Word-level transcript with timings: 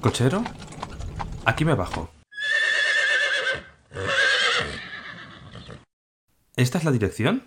¿Cochero? 0.00 0.44
Aquí 1.44 1.64
me 1.64 1.74
bajo. 1.74 2.08
¿Esta 6.54 6.78
es 6.78 6.84
la 6.84 6.92
dirección? 6.92 7.42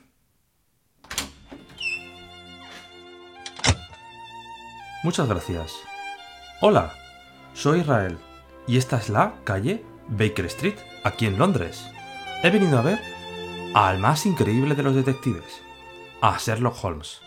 Muchas 5.04 5.30
gracias. 5.30 5.74
Hola, 6.60 6.94
soy 7.54 7.80
Israel 7.80 8.18
y 8.68 8.78
esta 8.78 8.98
es 8.98 9.08
la 9.08 9.34
calle 9.46 9.84
Baker 10.10 10.46
Street, 10.48 10.78
aquí 11.06 11.28
en 11.28 11.38
Londres. 11.38 11.86
He 12.44 12.50
venido 12.50 12.78
a 12.78 12.82
ver 12.82 13.00
al 13.74 13.98
más 13.98 14.26
increíble 14.26 14.76
de 14.76 14.84
los 14.84 14.94
detectives, 14.94 15.62
a 16.22 16.38
Sherlock 16.38 16.84
Holmes. 16.84 17.22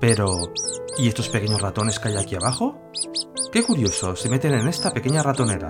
Pero, 0.00 0.52
¿y 0.98 1.08
estos 1.08 1.28
pequeños 1.28 1.62
ratones 1.62 1.98
que 1.98 2.08
hay 2.08 2.16
aquí 2.16 2.34
abajo? 2.34 2.78
Qué 3.52 3.62
curioso, 3.62 4.16
se 4.16 4.28
meten 4.28 4.54
en 4.54 4.68
esta 4.68 4.92
pequeña 4.92 5.22
ratonera. 5.22 5.68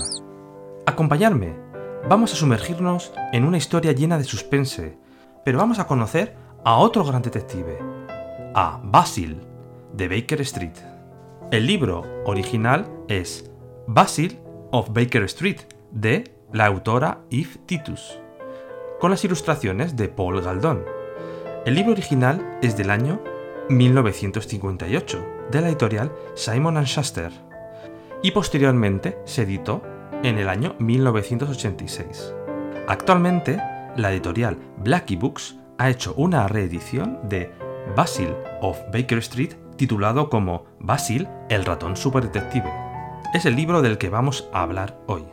Acompañadme, 0.86 1.56
vamos 2.08 2.32
a 2.32 2.36
sumergirnos 2.36 3.12
en 3.32 3.44
una 3.44 3.58
historia 3.58 3.92
llena 3.92 4.18
de 4.18 4.24
suspense, 4.24 4.98
pero 5.44 5.58
vamos 5.58 5.78
a 5.78 5.86
conocer 5.86 6.36
a 6.64 6.76
otro 6.76 7.04
gran 7.04 7.22
detective, 7.22 7.78
a 8.54 8.80
Basil, 8.82 9.40
de 9.92 10.08
Baker 10.08 10.40
Street. 10.40 10.76
El 11.50 11.66
libro 11.66 12.02
original 12.24 12.90
es 13.08 13.50
Basil 13.86 14.40
of 14.72 14.88
Baker 14.92 15.24
Street, 15.24 15.60
de 15.90 16.34
la 16.52 16.66
autora 16.66 17.20
Eve 17.30 17.50
Titus, 17.66 18.18
con 18.98 19.10
las 19.10 19.24
ilustraciones 19.24 19.96
de 19.96 20.08
Paul 20.08 20.40
Galdón. 20.40 20.84
El 21.64 21.74
libro 21.74 21.92
original 21.92 22.58
es 22.62 22.76
del 22.76 22.90
año 22.90 23.20
1958 23.68 25.26
de 25.50 25.60
la 25.60 25.68
editorial 25.68 26.12
Simon⁇ 26.34 26.74
Schuster 26.84 27.32
y 28.22 28.30
posteriormente 28.30 29.18
se 29.24 29.42
editó 29.42 29.82
en 30.22 30.38
el 30.38 30.48
año 30.48 30.74
1986. 30.78 32.34
Actualmente, 32.88 33.60
la 33.96 34.12
editorial 34.12 34.58
Blackie 34.78 35.16
Books 35.16 35.56
ha 35.78 35.90
hecho 35.90 36.14
una 36.16 36.46
reedición 36.48 37.20
de 37.28 37.52
Basil 37.96 38.34
of 38.60 38.78
Baker 38.92 39.18
Street 39.18 39.54
titulado 39.76 40.30
como 40.30 40.64
Basil 40.78 41.28
el 41.48 41.64
ratón 41.64 41.96
superdetective. 41.96 42.70
Es 43.34 43.46
el 43.46 43.56
libro 43.56 43.82
del 43.82 43.98
que 43.98 44.10
vamos 44.10 44.48
a 44.52 44.62
hablar 44.62 44.98
hoy, 45.06 45.24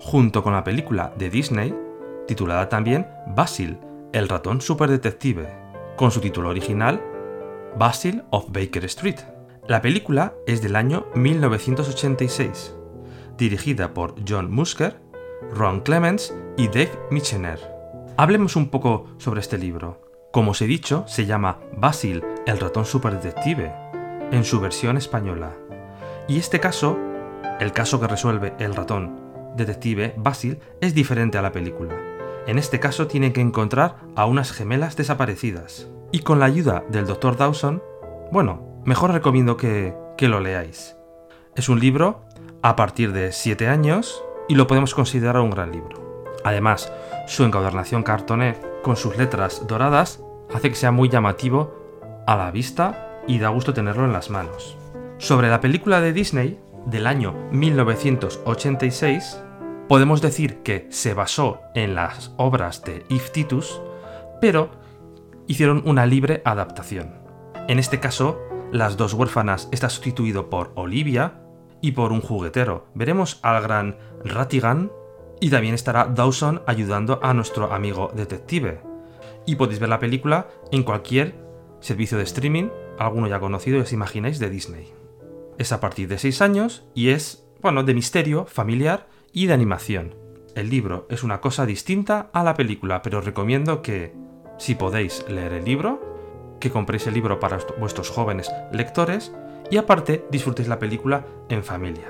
junto 0.00 0.42
con 0.42 0.52
la 0.52 0.64
película 0.64 1.12
de 1.16 1.30
Disney 1.30 1.74
titulada 2.26 2.68
también 2.68 3.06
Basil 3.26 3.78
el 4.12 4.28
ratón 4.28 4.60
superdetective, 4.60 5.48
con 5.96 6.10
su 6.10 6.20
título 6.20 6.48
original 6.48 7.02
Basil 7.76 8.22
of 8.30 8.46
Baker 8.50 8.84
Street. 8.84 9.18
La 9.66 9.82
película 9.82 10.34
es 10.46 10.62
del 10.62 10.76
año 10.76 11.06
1986, 11.16 12.74
dirigida 13.36 13.92
por 13.92 14.14
John 14.28 14.52
Musker, 14.52 15.00
Ron 15.52 15.80
Clements 15.80 16.34
y 16.56 16.68
Dave 16.68 16.92
Michener. 17.10 17.58
Hablemos 18.16 18.54
un 18.54 18.68
poco 18.68 19.08
sobre 19.18 19.40
este 19.40 19.58
libro. 19.58 20.00
Como 20.32 20.52
os 20.52 20.62
he 20.62 20.66
dicho, 20.66 21.04
se 21.08 21.26
llama 21.26 21.58
Basil, 21.76 22.22
el 22.46 22.60
ratón 22.60 22.84
superdetective, 22.84 23.74
en 24.30 24.44
su 24.44 24.60
versión 24.60 24.96
española. 24.96 25.52
Y 26.28 26.38
este 26.38 26.60
caso, 26.60 26.96
el 27.58 27.72
caso 27.72 28.00
que 28.00 28.06
resuelve 28.06 28.54
el 28.60 28.74
ratón 28.76 29.20
detective 29.56 30.14
Basil, 30.16 30.60
es 30.80 30.94
diferente 30.94 31.38
a 31.38 31.42
la 31.42 31.52
película. 31.52 31.94
En 32.46 32.58
este 32.58 32.78
caso 32.78 33.08
tienen 33.08 33.32
que 33.32 33.40
encontrar 33.40 33.96
a 34.14 34.26
unas 34.26 34.52
gemelas 34.52 34.96
desaparecidas. 34.96 35.88
Y 36.14 36.20
con 36.20 36.38
la 36.38 36.46
ayuda 36.46 36.84
del 36.90 37.08
Dr. 37.08 37.36
Dawson, 37.36 37.82
bueno, 38.30 38.80
mejor 38.84 39.10
recomiendo 39.10 39.56
que, 39.56 39.96
que 40.16 40.28
lo 40.28 40.38
leáis. 40.38 40.94
Es 41.56 41.68
un 41.68 41.80
libro 41.80 42.26
a 42.62 42.76
partir 42.76 43.12
de 43.12 43.32
7 43.32 43.66
años 43.66 44.22
y 44.48 44.54
lo 44.54 44.68
podemos 44.68 44.94
considerar 44.94 45.40
un 45.40 45.50
gran 45.50 45.72
libro. 45.72 46.30
Además, 46.44 46.92
su 47.26 47.42
encuadernación 47.42 48.04
cartoné 48.04 48.60
con 48.84 48.94
sus 48.94 49.16
letras 49.16 49.66
doradas 49.66 50.22
hace 50.54 50.68
que 50.68 50.76
sea 50.76 50.92
muy 50.92 51.08
llamativo 51.08 51.74
a 52.28 52.36
la 52.36 52.52
vista 52.52 53.18
y 53.26 53.40
da 53.40 53.48
gusto 53.48 53.74
tenerlo 53.74 54.04
en 54.04 54.12
las 54.12 54.30
manos. 54.30 54.76
Sobre 55.18 55.50
la 55.50 55.60
película 55.60 56.00
de 56.00 56.12
Disney 56.12 56.60
del 56.86 57.08
año 57.08 57.34
1986, 57.50 59.42
podemos 59.88 60.22
decir 60.22 60.62
que 60.62 60.86
se 60.90 61.12
basó 61.12 61.58
en 61.74 61.96
las 61.96 62.32
obras 62.36 62.84
de 62.84 63.04
Yves 63.08 63.32
Titus, 63.32 63.82
pero 64.40 64.83
hicieron 65.46 65.82
una 65.84 66.06
libre 66.06 66.42
adaptación. 66.44 67.14
En 67.68 67.78
este 67.78 68.00
caso, 68.00 68.38
las 68.72 68.96
dos 68.96 69.14
huérfanas 69.14 69.68
está 69.72 69.88
sustituido 69.88 70.50
por 70.50 70.72
Olivia 70.74 71.40
y 71.80 71.92
por 71.92 72.12
un 72.12 72.20
juguetero. 72.20 72.86
Veremos 72.94 73.38
al 73.42 73.62
gran 73.62 73.98
Ratigan 74.24 74.90
y 75.40 75.50
también 75.50 75.74
estará 75.74 76.06
Dawson 76.06 76.62
ayudando 76.66 77.20
a 77.22 77.34
nuestro 77.34 77.72
amigo 77.72 78.10
detective. 78.14 78.80
Y 79.46 79.56
podéis 79.56 79.80
ver 79.80 79.90
la 79.90 79.98
película 79.98 80.48
en 80.72 80.82
cualquier 80.82 81.34
servicio 81.80 82.16
de 82.16 82.24
streaming, 82.24 82.70
alguno 82.98 83.28
ya 83.28 83.40
conocido, 83.40 83.80
os 83.80 83.92
imagináis, 83.92 84.38
de 84.38 84.48
Disney. 84.48 84.92
Es 85.58 85.72
a 85.72 85.80
partir 85.80 86.08
de 86.08 86.18
6 86.18 86.40
años 86.40 86.86
y 86.94 87.10
es, 87.10 87.46
bueno, 87.60 87.82
de 87.82 87.94
misterio, 87.94 88.46
familiar 88.46 89.06
y 89.32 89.46
de 89.46 89.52
animación. 89.52 90.14
El 90.54 90.70
libro 90.70 91.06
es 91.10 91.22
una 91.22 91.40
cosa 91.40 91.66
distinta 91.66 92.30
a 92.32 92.42
la 92.42 92.54
película, 92.54 93.02
pero 93.02 93.18
os 93.18 93.24
recomiendo 93.24 93.82
que, 93.82 94.14
si 94.58 94.74
podéis 94.74 95.24
leer 95.28 95.52
el 95.52 95.64
libro, 95.64 96.00
que 96.60 96.70
compréis 96.70 97.06
el 97.06 97.14
libro 97.14 97.40
para 97.40 97.58
vuestros 97.78 98.10
jóvenes 98.10 98.50
lectores 98.72 99.34
y 99.70 99.76
aparte 99.76 100.24
disfrutéis 100.30 100.68
la 100.68 100.78
película 100.78 101.26
en 101.48 101.64
familia. 101.64 102.08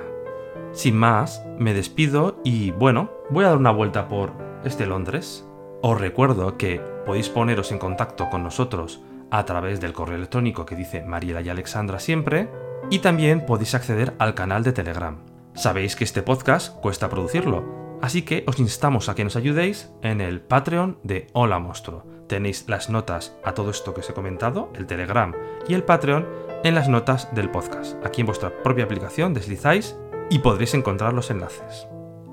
Sin 0.72 0.96
más, 0.96 1.44
me 1.58 1.72
despido 1.72 2.40
y 2.44 2.72
bueno, 2.72 3.10
voy 3.30 3.44
a 3.44 3.48
dar 3.48 3.58
una 3.58 3.70
vuelta 3.70 4.08
por 4.08 4.32
este 4.64 4.86
Londres. 4.86 5.46
Os 5.82 6.00
recuerdo 6.00 6.56
que 6.56 6.80
podéis 7.06 7.28
poneros 7.28 7.70
en 7.70 7.78
contacto 7.78 8.28
con 8.30 8.42
nosotros 8.42 9.00
a 9.30 9.44
través 9.44 9.80
del 9.80 9.92
correo 9.92 10.16
electrónico 10.16 10.66
que 10.66 10.76
dice 10.76 11.04
Mariela 11.04 11.42
y 11.42 11.48
Alexandra 11.48 11.98
siempre 11.98 12.48
y 12.90 13.00
también 13.00 13.46
podéis 13.46 13.74
acceder 13.74 14.14
al 14.18 14.34
canal 14.34 14.62
de 14.62 14.72
Telegram. 14.72 15.18
Sabéis 15.54 15.96
que 15.96 16.04
este 16.04 16.22
podcast 16.22 16.76
cuesta 16.80 17.08
producirlo, 17.08 17.98
así 18.02 18.22
que 18.22 18.44
os 18.46 18.58
instamos 18.58 19.08
a 19.08 19.14
que 19.14 19.24
nos 19.24 19.36
ayudéis 19.36 19.92
en 20.02 20.20
el 20.20 20.40
Patreon 20.40 20.98
de 21.02 21.28
Hola 21.32 21.58
Monstruo. 21.58 22.13
Tenéis 22.28 22.64
las 22.68 22.90
notas 22.90 23.36
a 23.44 23.54
todo 23.54 23.70
esto 23.70 23.94
que 23.94 24.00
os 24.00 24.10
he 24.10 24.14
comentado, 24.14 24.70
el 24.74 24.86
Telegram 24.86 25.34
y 25.68 25.74
el 25.74 25.82
Patreon, 25.82 26.26
en 26.64 26.74
las 26.74 26.88
notas 26.88 27.34
del 27.34 27.50
podcast. 27.50 27.96
Aquí 28.04 28.22
en 28.22 28.26
vuestra 28.26 28.62
propia 28.62 28.84
aplicación 28.84 29.34
deslizáis 29.34 29.96
y 30.30 30.38
podréis 30.38 30.74
encontrar 30.74 31.12
los 31.12 31.30
enlaces. 31.30 31.86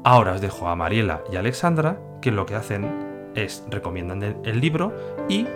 Ahora 0.04 0.34
os 0.34 0.42
dejo 0.42 0.68
a 0.68 0.76
Mariela 0.76 1.24
y 1.32 1.36
Alexandra, 1.36 2.00
que 2.22 2.32
lo 2.32 2.46
que 2.46 2.56
hacen 2.56 3.12
es 3.36 3.64
recomiendan 3.70 4.24
el 4.24 4.60
libro 4.60 4.94
y 5.30 5.48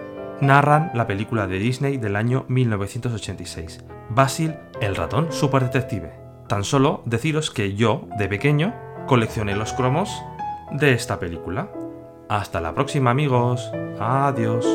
narran 0.42 0.92
la 0.94 1.08
película 1.08 1.48
de 1.48 1.60
Disney 1.60 1.98
del 1.98 2.16
año 2.16 2.46
1986, 2.48 3.86
Basil 4.10 4.56
el 4.82 4.96
ratón 4.96 5.32
superdetective. 5.32 6.14
Tan 6.48 6.64
solo 6.64 7.02
deciros 7.06 7.50
que 7.50 7.74
yo, 7.74 8.08
de 8.18 8.28
pequeño, 8.28 8.74
coleccioné 9.08 9.56
los 9.56 9.74
cromos 9.74 10.22
de 10.72 10.94
esta 10.94 11.20
película. 11.20 11.70
Hasta 12.28 12.60
la 12.60 12.74
próxima 12.74 13.12
amigos. 13.12 13.72
Adiós. 14.00 14.66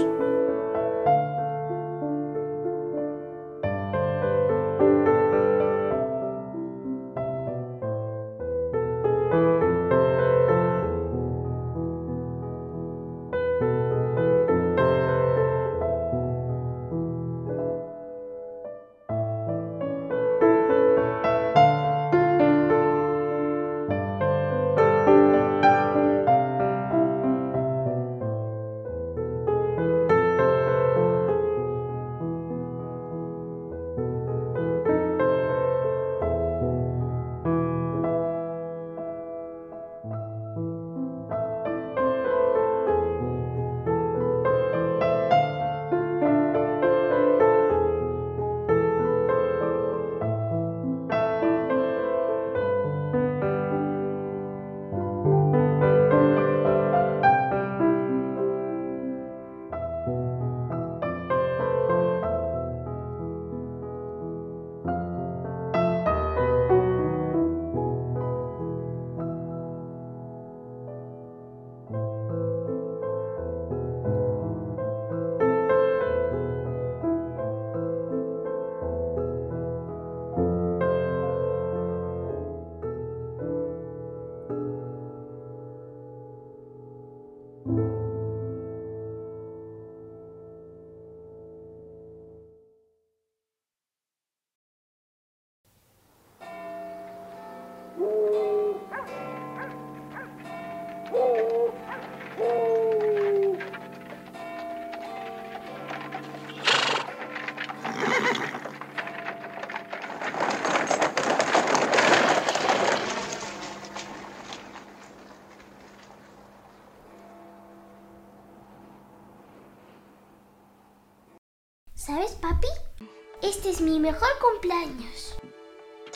Es 123.71 123.81
mi 123.81 124.01
mejor 124.01 124.29
cumpleaños. 124.41 125.37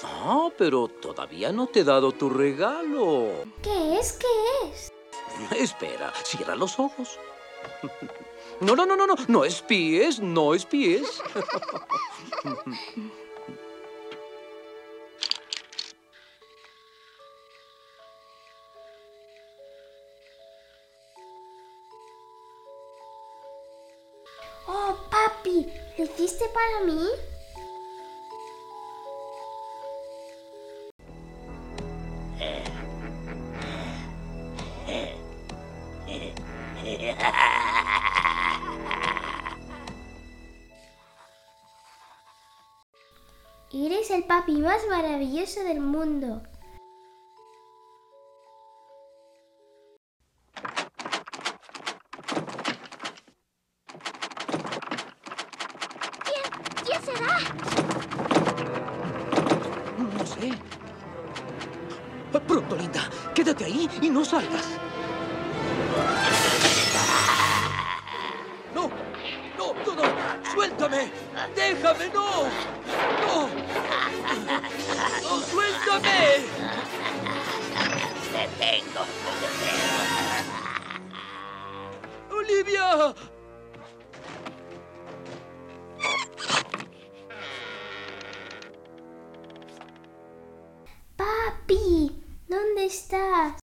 Ah, 0.02 0.48
pero 0.58 0.88
todavía 0.88 1.52
no 1.52 1.68
te 1.68 1.80
he 1.80 1.84
dado 1.84 2.10
tu 2.10 2.28
regalo. 2.28 3.30
¿Qué 3.62 3.98
es? 3.98 4.12
¿Qué 4.14 4.26
es? 4.68 4.92
Espera, 5.56 6.12
cierra 6.24 6.56
los 6.56 6.78
ojos. 6.78 7.18
No, 8.60 8.76
no, 8.76 8.86
no, 8.86 8.94
no, 8.94 9.04
no, 9.04 9.16
no 9.26 9.44
espíes, 9.44 10.20
no 10.20 10.54
espíes. 10.54 11.20
Oh, 24.66 24.96
papi, 25.10 25.66
¿lo 25.98 26.04
hiciste 26.04 26.46
para 26.48 26.84
mí? 26.86 27.06
Papi 44.54 44.62
más 44.62 44.86
maravilloso 44.88 45.64
del 45.64 45.80
mundo. 45.80 46.40
Papi, 91.66 92.12
¿dónde 92.46 92.84
estás? 92.84 93.58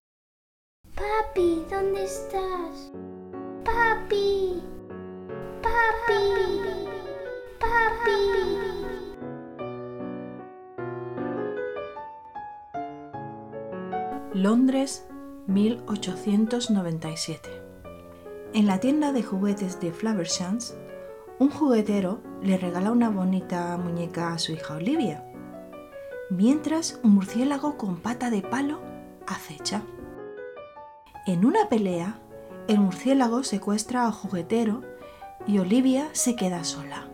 Papi, 0.96 1.64
¿dónde 1.70 2.04
estás? 2.04 2.92
Papi. 3.64 4.60
Papi. 5.62 6.34
Papi. 7.60 8.22
Londres, 14.34 15.08
1897. 15.46 17.50
En 18.54 18.66
la 18.66 18.80
tienda 18.80 19.12
de 19.12 19.22
juguetes 19.22 19.80
de 19.80 19.92
Flavershans, 19.92 20.76
un 21.38 21.52
juguetero 21.52 22.20
le 22.42 22.58
regala 22.58 22.92
una 22.92 23.12
bonita 23.12 23.78
muñeca 23.78 24.34
a 24.34 24.40
su 24.40 24.54
hija 24.54 24.78
Olivia, 24.78 25.31
mientras 26.32 26.98
un 27.04 27.16
murciélago 27.16 27.78
con 27.78 27.98
pata 27.98 28.30
de 28.30 28.42
palo 28.42 28.80
acecha. 29.28 29.84
En 31.28 31.46
una 31.46 31.68
pelea, 31.68 32.20
el 32.70 32.80
murciélago 32.80 33.44
secuestra 33.44 34.06
al 34.06 34.14
juguetero 34.14 34.82
y 35.46 35.60
Olivia 35.60 36.08
se 36.14 36.38
queda 36.38 36.64
sola. 36.64 37.10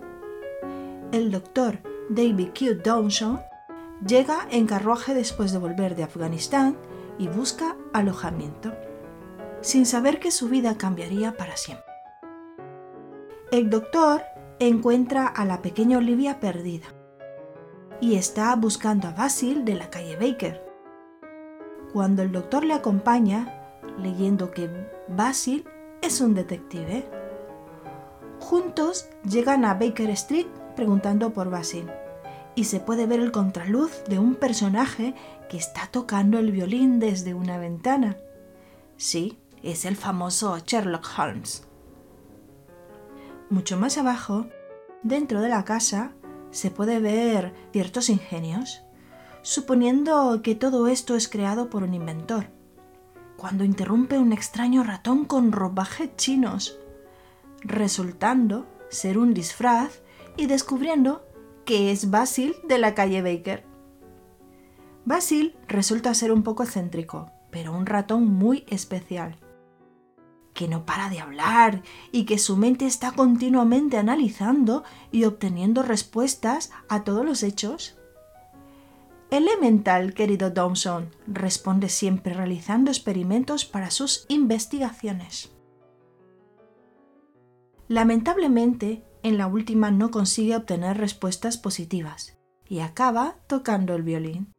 El 1.12 1.32
doctor 1.32 1.80
David 2.10 2.50
Q. 2.58 2.76
Dawson 2.84 3.42
llega 4.06 4.48
en 4.52 4.68
carruaje 4.68 5.16
después 5.16 5.52
de 5.52 5.58
volver 5.58 5.96
de 5.96 6.04
Afganistán 6.04 6.78
y 7.18 7.28
busca 7.28 7.76
alojamiento, 7.94 8.72
sin 9.62 9.88
saber 9.88 10.20
que 10.20 10.30
su 10.30 10.48
vida 10.48 10.78
cambiaría 10.78 11.36
para 11.36 11.58
siempre. 11.58 11.86
El 13.52 13.72
doctor 13.72 14.22
encuentra 14.60 15.26
a 15.26 15.44
la 15.44 15.64
pequeña 15.64 15.98
Olivia 15.98 16.40
perdida 16.40 16.97
y 18.00 18.16
está 18.16 18.56
buscando 18.56 19.08
a 19.08 19.12
Basil 19.12 19.66
de 19.66 19.76
la 19.76 19.90
calle 19.90 20.16
Baker. 20.16 20.64
Cuando 21.94 22.22
el 22.22 22.32
doctor 22.32 22.64
le 22.64 22.74
acompaña, 22.74 23.72
leyendo 23.98 24.52
que 24.52 24.70
Basil 25.08 25.66
es 26.02 26.22
un 26.22 26.34
detective, 26.36 27.10
juntos 28.40 29.10
llegan 29.24 29.66
a 29.66 29.74
Baker 29.74 30.10
Street 30.12 30.48
preguntando 30.76 31.34
por 31.34 31.50
Basil 31.50 31.90
y 32.56 32.66
se 32.66 32.80
puede 32.80 33.06
ver 33.06 33.20
el 33.20 33.32
contraluz 33.32 34.04
de 34.08 34.20
un 34.20 34.36
personaje 34.36 35.14
que 35.50 35.58
está 35.58 35.88
tocando 35.92 36.40
el 36.40 36.52
violín 36.52 37.00
desde 37.00 37.34
una 37.34 37.58
ventana. 37.58 38.18
Sí, 38.98 39.38
es 39.62 39.86
el 39.86 39.96
famoso 39.96 40.58
Sherlock 40.58 41.06
Holmes. 41.18 41.68
Mucho 43.50 43.78
más 43.78 43.98
abajo, 43.98 44.48
dentro 45.04 45.42
de 45.42 45.50
la 45.50 45.64
casa, 45.66 46.14
se 46.52 46.72
puede 46.72 47.00
ver 47.00 47.54
ciertos 47.72 48.10
ingenios, 48.10 48.82
suponiendo 49.42 50.42
que 50.42 50.56
todo 50.56 50.88
esto 50.88 51.16
es 51.16 51.28
creado 51.28 51.70
por 51.70 51.84
un 51.84 51.94
inventor, 51.94 52.48
cuando 53.38 53.64
interrumpe 53.64 54.18
un 54.18 54.34
extraño 54.34 54.84
ratón 54.84 55.26
con 55.26 55.52
ropajes 55.52 56.16
chinos, 56.18 56.80
resultando 57.62 58.66
ser 58.90 59.18
un 59.18 59.34
disfraz 59.34 60.02
y 60.36 60.48
descubriendo 60.48 61.26
que 61.66 61.92
es 61.92 62.10
Basil 62.10 62.56
de 62.68 62.78
la 62.78 62.96
calle 62.96 63.22
Baker. 63.22 63.66
Basil 65.06 65.56
resulta 65.68 66.14
ser 66.14 66.32
un 66.32 66.44
poco 66.44 66.64
excéntrico, 66.64 67.32
pero 67.52 67.74
un 67.74 67.86
ratón 67.86 68.26
muy 68.26 68.66
especial, 68.68 69.38
que 70.58 70.68
no 70.68 70.86
para 70.86 71.10
de 71.10 71.20
hablar 71.20 71.84
y 72.12 72.26
que 72.26 72.40
su 72.40 72.58
mente 72.58 72.88
está 72.88 73.12
continuamente 73.12 73.96
analizando 73.96 74.84
y 75.12 75.26
obteniendo 75.26 75.84
respuestas 75.84 76.72
a 76.90 77.04
todos 77.04 77.24
los 77.24 77.44
hechos. 77.44 77.96
Elemental, 79.30 80.16
querido 80.16 80.50
Dawson, 80.50 81.12
responde 81.28 81.90
siempre 81.90 82.34
realizando 82.34 82.90
experimentos 82.90 83.66
para 83.66 83.92
sus 83.92 84.26
investigaciones. 84.30 85.52
Lamentablemente, 87.88 89.06
en 89.22 89.38
la 89.38 89.46
última 89.46 89.92
no 89.92 90.10
consigue 90.10 90.56
obtener 90.56 90.98
respuestas 90.98 91.58
positivas 91.60 92.36
y 92.68 92.80
acaba 92.80 93.36
tocando 93.46 93.94
el 93.94 94.02
violín. 94.02 94.57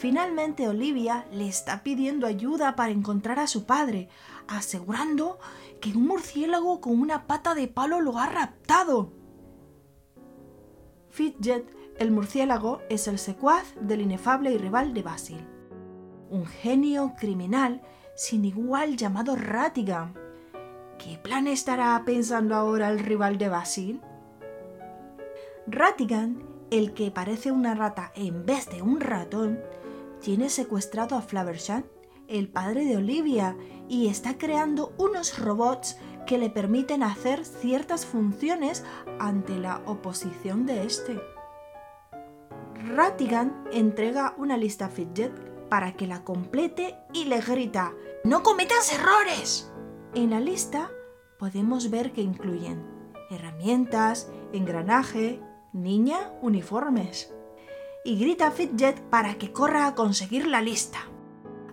Finalmente 0.00 0.66
Olivia 0.66 1.26
le 1.30 1.46
está 1.46 1.82
pidiendo 1.82 2.26
ayuda 2.26 2.74
para 2.74 2.90
encontrar 2.90 3.38
a 3.38 3.46
su 3.46 3.66
padre, 3.66 4.08
asegurando 4.48 5.38
que 5.78 5.90
un 5.90 6.06
murciélago 6.06 6.80
con 6.80 6.98
una 6.98 7.26
pata 7.26 7.54
de 7.54 7.68
palo 7.68 8.00
lo 8.00 8.18
ha 8.18 8.24
raptado. 8.24 9.12
Fidget, 11.10 11.70
el 11.98 12.12
murciélago, 12.12 12.80
es 12.88 13.08
el 13.08 13.18
secuaz 13.18 13.74
del 13.78 14.00
inefable 14.00 14.50
y 14.52 14.56
rival 14.56 14.94
de 14.94 15.02
Basil. 15.02 15.46
Un 16.30 16.46
genio 16.46 17.12
criminal 17.20 17.82
sin 18.16 18.46
igual 18.46 18.96
llamado 18.96 19.36
Ratigan. 19.36 20.14
¿Qué 20.96 21.18
plan 21.18 21.46
estará 21.46 22.02
pensando 22.06 22.54
ahora 22.54 22.88
el 22.88 23.00
rival 23.00 23.36
de 23.36 23.50
Basil? 23.50 24.00
Ratigan, 25.66 26.42
el 26.70 26.94
que 26.94 27.10
parece 27.10 27.52
una 27.52 27.74
rata 27.74 28.12
en 28.14 28.46
vez 28.46 28.70
de 28.70 28.80
un 28.80 29.00
ratón, 29.00 29.60
tiene 30.20 30.48
secuestrado 30.48 31.16
a 31.16 31.22
Flavershan, 31.22 31.86
el 32.28 32.48
padre 32.48 32.84
de 32.84 32.96
Olivia, 32.96 33.56
y 33.88 34.08
está 34.08 34.38
creando 34.38 34.94
unos 34.98 35.38
robots 35.38 35.98
que 36.26 36.38
le 36.38 36.50
permiten 36.50 37.02
hacer 37.02 37.44
ciertas 37.44 38.06
funciones 38.06 38.84
ante 39.18 39.58
la 39.58 39.82
oposición 39.86 40.66
de 40.66 40.84
este. 40.84 41.20
Ratigan 42.94 43.64
entrega 43.72 44.34
una 44.38 44.56
lista 44.56 44.86
a 44.86 44.88
Fidget 44.90 45.32
para 45.68 45.94
que 45.94 46.06
la 46.06 46.24
complete 46.24 46.96
y 47.12 47.24
le 47.24 47.40
grita 47.40 47.92
¡No 48.24 48.42
cometas 48.42 48.92
errores! 48.92 49.72
En 50.14 50.30
la 50.30 50.40
lista 50.40 50.90
podemos 51.38 51.90
ver 51.90 52.12
que 52.12 52.20
incluyen 52.20 52.84
herramientas, 53.30 54.30
engranaje, 54.52 55.40
niña, 55.72 56.32
uniformes. 56.42 57.32
Y 58.04 58.18
grita 58.18 58.48
a 58.48 58.50
Fidget 58.50 59.00
para 59.10 59.34
que 59.34 59.52
corra 59.52 59.86
a 59.86 59.94
conseguir 59.94 60.46
la 60.46 60.60
lista. 60.60 60.98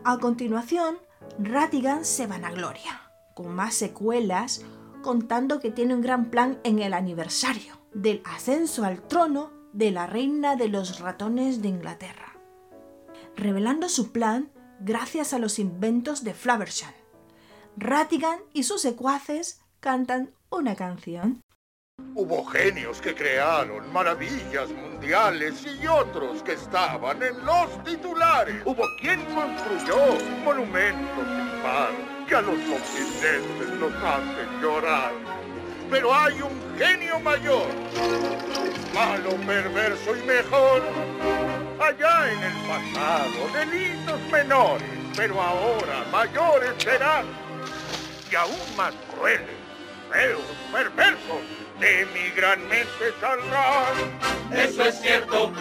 A 0.04 0.18
continuación, 0.18 0.98
Ratigan 1.40 2.06
se 2.06 2.28
vanagloria, 2.28 3.12
con 3.34 3.54
más 3.54 3.76
secuelas, 3.76 4.64
contando 5.04 5.60
que 5.60 5.72
tiene 5.72 5.96
un 5.96 6.02
gran 6.02 6.30
plan 6.30 6.60
en 6.64 6.80
el 6.80 6.94
aniversario 6.94 7.76
del 7.94 8.22
ascenso 8.26 8.84
al 8.84 9.02
trono 9.08 9.52
de 9.74 9.92
la 9.92 10.08
reina 10.08 10.56
de 10.56 10.70
los 10.70 11.00
ratones 11.00 11.62
de 11.62 11.68
Inglaterra, 11.70 12.38
revelando 13.36 13.90
su 13.90 14.12
plan 14.12 14.52
gracias 14.80 15.34
a 15.34 15.40
los 15.40 15.60
inventos 15.60 16.24
de 16.24 16.34
Flavershan. 16.34 16.94
Ratigan 17.78 18.40
y 18.54 18.64
sus 18.64 18.82
secuaces 18.82 19.62
cantan 19.80 20.32
una 20.50 20.76
canción. 20.76 21.42
Hubo 22.20 22.44
genios 22.46 23.00
que 23.00 23.14
crearon 23.14 23.94
maravillas 23.94 24.70
mundiales 24.72 25.64
y 25.66 25.86
otros 25.86 26.42
que 26.42 26.54
estaban 26.54 27.22
en 27.22 27.46
los 27.46 27.84
titulares. 27.84 28.56
Hubo 28.66 28.84
quien 29.00 29.24
construyó 29.36 29.98
monumentos 30.44 31.26
sin 31.28 31.62
par 31.62 31.90
que 32.28 32.36
a 32.36 32.42
los 32.42 32.58
occidentes 32.58 33.70
nos 33.80 33.94
hacen 34.04 34.62
llorar. 34.62 35.12
Pero 35.92 36.12
hay 36.12 36.42
un 36.42 36.60
genio 36.78 37.20
mayor, 37.20 37.68
malo, 38.96 39.36
perverso 39.46 40.16
y 40.16 40.22
mejor. 40.26 40.82
Allá 41.80 42.32
en 42.32 42.44
el 42.44 42.58
pasado, 42.68 43.48
delitos 43.54 44.22
menores, 44.32 44.90
pero 45.16 45.40
ahora 45.40 46.04
mayores 46.12 46.74
serán. 46.84 47.26
Y 48.32 48.36
aún 48.36 48.76
más 48.76 48.94
crueles, 49.14 49.67
feos, 50.12 50.42
perversos 50.72 51.42
de 51.80 52.06
mi 52.14 52.30
gran 52.36 52.68
mente 52.68 53.14
saldrán. 53.20 53.96
Eso 54.52 54.84
es 54.84 55.00
cierto, 55.00 55.52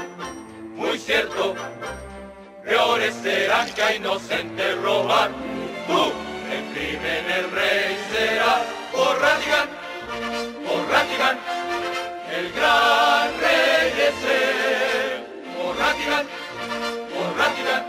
muy 0.74 0.98
cierto. 0.98 1.54
Peores 2.64 3.14
serán 3.22 3.70
que 3.74 3.82
a 3.82 3.94
inocente 3.94 4.74
robar. 4.76 5.30
Tú, 5.86 6.12
en 6.50 6.72
crimen 6.72 7.30
el 7.30 7.50
rey 7.50 7.96
será 8.12 8.64
por 8.92 9.20
Ratigan, 9.20 9.68
por 10.66 10.90
Ratigan, 10.90 11.38
el 12.36 12.52
gran 12.52 13.40
rey 13.40 13.92
es 14.08 14.24
él. 14.24 15.26
Por 15.56 15.76
Ratigan, 15.76 16.26
por 17.14 17.38
Ratigan, 17.38 17.84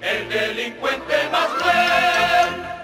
el 0.00 0.28
delincuente 0.28 1.28
más 1.30 1.48
cruel. 1.48 2.77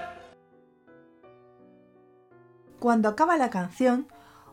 Cuando 2.85 3.09
acaba 3.09 3.39
la 3.39 3.49
canción, 3.49 4.09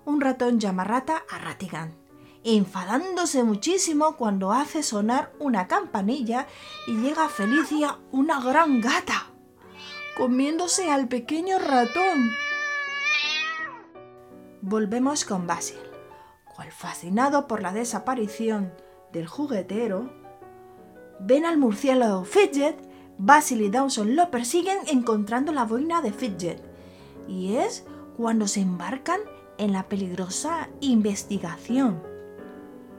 un 0.06 0.22
ratón 0.22 0.58
llama 0.58 0.86
rata 0.86 1.22
a 1.30 1.38
Ratigan, 1.38 1.98
enfadándose 2.46 3.44
muchísimo 3.44 4.16
cuando 4.16 4.54
hace 4.54 4.84
sonar 4.84 5.34
una 5.38 5.68
campanilla 5.68 6.48
y 6.88 6.96
llega 6.96 7.28
Felicia 7.28 8.00
una 8.14 8.40
gran 8.40 8.80
gata, 8.80 9.28
comiéndose 10.16 10.90
al 10.90 11.10
pequeño 11.10 11.60
ratón. 11.60 12.32
Volvemos 14.62 15.26
con 15.26 15.46
Basil, 15.46 15.82
cual 16.56 16.72
fascinado 16.72 17.48
por 17.48 17.62
la 17.62 17.74
desaparición 17.74 18.72
del 19.12 19.28
juguetero, 19.28 20.10
ven 21.20 21.46
al 21.46 21.58
murciélago 21.58 22.24
Fidget, 22.24 22.78
Basil 23.18 23.60
y 23.60 23.70
Dawson 23.70 24.16
lo 24.16 24.32
persiguen 24.32 24.78
encontrando 24.88 25.52
la 25.52 25.66
boina 25.66 26.02
de 26.02 26.14
Fidget, 26.14 26.64
y 27.28 27.58
es 27.58 27.86
cuando 28.22 28.48
se 28.48 28.62
embarcan 28.62 29.20
en 29.58 29.74
la 29.74 29.90
peligrosa 29.90 30.70
investigación. 30.80 32.04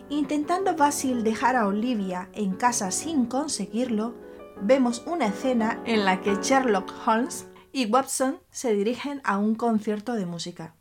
Intentando 0.08 0.74
Basil 0.74 1.22
dejar 1.22 1.54
a 1.54 1.68
Olivia 1.68 2.28
en 2.32 2.56
casa 2.56 2.90
sin 2.90 3.26
conseguirlo, 3.26 4.16
vemos 4.60 5.04
una 5.06 5.26
escena 5.26 5.80
en 5.86 6.04
la 6.04 6.20
que 6.20 6.34
Sherlock 6.42 6.92
Holmes 7.06 7.46
y 7.72 7.86
Watson 7.86 8.40
se 8.50 8.74
dirigen 8.74 9.20
a 9.22 9.38
un 9.38 9.54
concierto 9.54 10.14
de 10.14 10.26
música. 10.26 10.74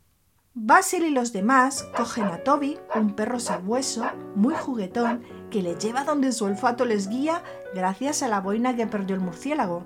Basil 0.54 1.04
y 1.04 1.10
los 1.10 1.32
demás 1.32 1.84
cogen 1.96 2.24
a 2.24 2.38
Toby, 2.38 2.80
un 2.96 3.14
perro 3.14 3.38
sabueso, 3.38 4.04
muy 4.34 4.54
juguetón, 4.54 5.22
que 5.52 5.62
le 5.62 5.76
lleva 5.76 6.02
donde 6.02 6.32
su 6.32 6.46
olfato 6.46 6.84
les 6.84 7.08
guía 7.08 7.44
gracias 7.76 8.24
a 8.24 8.28
la 8.28 8.40
boina 8.40 8.74
que 8.74 8.88
perdió 8.88 9.14
el 9.14 9.22
murciélago. 9.22 9.84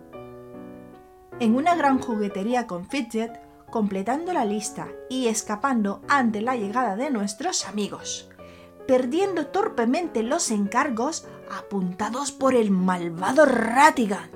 En 1.41 1.55
una 1.55 1.75
gran 1.75 2.01
juguetería 2.01 2.67
con 2.67 2.87
Fidget, 2.87 3.46
completando 3.71 4.33
la 4.33 4.45
lista 4.45 4.89
y 5.09 5.29
escapando 5.29 6.01
ante 6.09 6.41
la 6.41 6.57
llegada 6.57 6.97
de 6.97 7.11
nuestros 7.11 7.67
amigos, 7.67 8.29
perdiendo 8.87 9.49
torpemente 9.49 10.23
los 10.23 10.51
encargos 10.51 11.27
apuntados 11.51 12.33
por 12.33 12.55
el 12.55 12.71
malvado 12.71 13.45
Ratigan. 13.45 14.31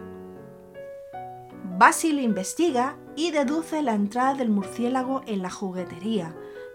Basil 1.78 2.20
investiga 2.20 2.96
y 3.16 3.30
deduce 3.30 3.82
la 3.82 3.94
entrada 3.94 4.34
del 4.34 4.50
murciélago 4.50 5.22
en 5.26 5.42
la 5.42 5.50
juguetería, 5.50 6.34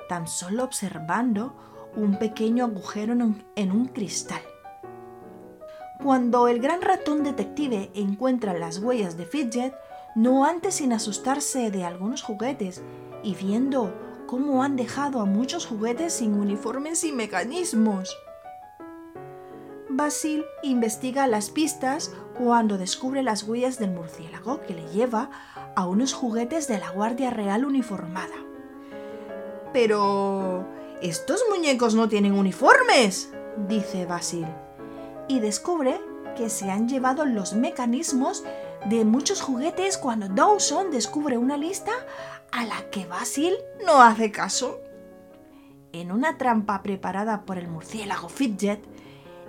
tan 0.10 0.28
solo 0.28 0.64
observando 0.64 1.56
un 1.96 2.18
pequeño 2.18 2.66
agujero 2.66 3.14
en 3.14 3.22
un, 3.22 3.44
en 3.56 3.72
un 3.72 3.88
cristal. 3.88 4.42
Cuando 6.04 6.48
el 6.48 6.60
gran 6.60 6.82
ratón 6.82 7.24
detective 7.24 7.90
encuentra 7.94 8.54
las 8.54 8.80
huellas 8.80 9.18
de 9.18 9.26
Fidget, 9.26 9.74
no 10.16 10.46
antes 10.46 10.76
sin 10.76 10.94
asustarse 10.94 11.70
de 11.72 11.84
algunos 11.84 12.24
juguetes 12.24 12.82
y 13.22 13.36
viendo 13.36 13.94
cómo 14.26 14.64
han 14.64 14.76
dejado 14.76 15.20
a 15.20 15.26
muchos 15.26 15.66
juguetes 15.66 16.14
sin 16.14 16.34
uniformes 16.34 17.04
y 17.04 17.12
mecanismos. 17.12 18.18
Basil 19.90 20.44
investiga 20.64 21.28
las 21.28 21.50
pistas 21.50 22.12
cuando 22.38 22.78
descubre 22.78 23.24
las 23.24 23.44
huellas 23.44 23.78
del 23.78 23.92
murciélago 23.92 24.62
que 24.62 24.74
le 24.74 24.88
lleva 24.90 25.30
a 25.76 25.86
unos 25.86 26.14
juguetes 26.14 26.68
de 26.68 26.80
la 26.80 26.90
Guardia 26.90 27.30
Real 27.30 27.66
uniformada. 27.66 28.36
Pero... 29.74 30.66
estos 31.02 31.44
muñecos 31.50 31.94
no 31.94 32.08
tienen 32.10 32.34
uniformes, 32.34 33.32
dice 33.68 34.06
Basil, 34.06 34.48
y 35.28 35.40
descubre 35.40 36.00
que 36.36 36.50
se 36.50 36.70
han 36.70 36.88
llevado 36.90 37.26
los 37.26 37.54
mecanismos 37.54 38.44
de 38.86 39.04
muchos 39.04 39.42
juguetes 39.42 39.98
cuando 39.98 40.28
Dawson 40.30 40.92
descubre 40.92 41.38
una 41.38 41.58
lista 41.58 41.92
a 42.52 42.66
la 42.66 42.90
que 42.92 43.06
Basil 43.06 43.54
no 43.86 44.02
hace 44.02 44.32
caso. 44.32 44.80
En 45.92 46.12
una 46.12 46.38
trampa 46.38 46.84
preparada 46.84 47.46
por 47.46 47.58
el 47.58 47.68
murciélago 47.68 48.30
Fidget, 48.30 48.84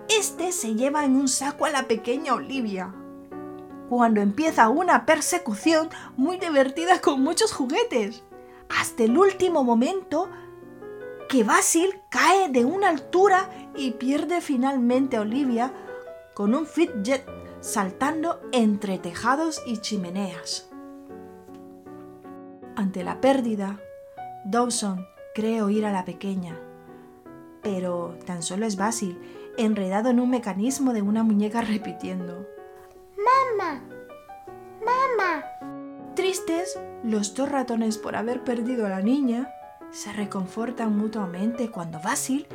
este 0.09 0.53
se 0.53 0.75
lleva 0.75 1.05
en 1.05 1.17
un 1.17 1.29
saco 1.29 1.67
a 1.67 1.71
la 1.71 1.87
pequeña 1.87 2.35
Olivia. 2.35 2.95
Cuando 3.91 4.21
empieza 4.21 4.69
una 4.69 5.05
persecución 5.07 5.91
muy 6.17 6.39
divertida 6.39 7.01
con 7.01 7.23
muchos 7.23 7.53
juguetes, 7.53 8.23
hasta 8.69 9.05
el 9.05 9.19
último 9.19 9.65
momento 9.65 10.31
que 11.29 11.45
Basil 11.45 12.01
cae 12.11 12.49
de 12.49 12.65
una 12.65 12.89
altura 12.89 13.51
y 13.77 13.93
pierde 13.93 14.41
finalmente 14.41 15.17
a 15.17 15.21
Olivia 15.21 15.73
con 16.35 16.55
un 16.55 16.67
Fidget 16.67 17.27
saltando 17.67 18.41
entre 18.53 18.97
tejados 18.97 19.61
y 19.67 19.79
chimeneas. 19.79 20.71
Ante 22.77 23.03
la 23.03 23.21
pérdida, 23.21 23.81
Dawson 24.45 25.05
cree 25.35 25.63
oír 25.63 25.85
a 25.85 25.91
la 25.91 26.05
pequeña, 26.05 26.57
pero 27.63 28.17
tan 28.25 28.45
solo 28.45 28.67
es 28.67 28.77
Basil, 28.77 29.21
enredado 29.59 30.11
en 30.11 30.21
un 30.21 30.31
mecanismo 30.31 30.93
de 30.93 31.03
una 31.03 31.25
muñeca 31.25 31.61
repitiendo. 31.61 32.47
Mamá, 33.17 33.83
mamá. 34.79 35.45
Tristes, 36.15 36.79
los 37.03 37.35
dos 37.35 37.51
ratones 37.51 37.99
por 37.99 38.15
haber 38.15 38.45
perdido 38.45 38.87
a 38.87 38.91
la 38.91 39.03
niña 39.03 39.51
se 39.91 40.13
reconfortan 40.13 40.97
mutuamente 40.97 41.73
cuando 41.73 41.99
Basil 42.01 42.47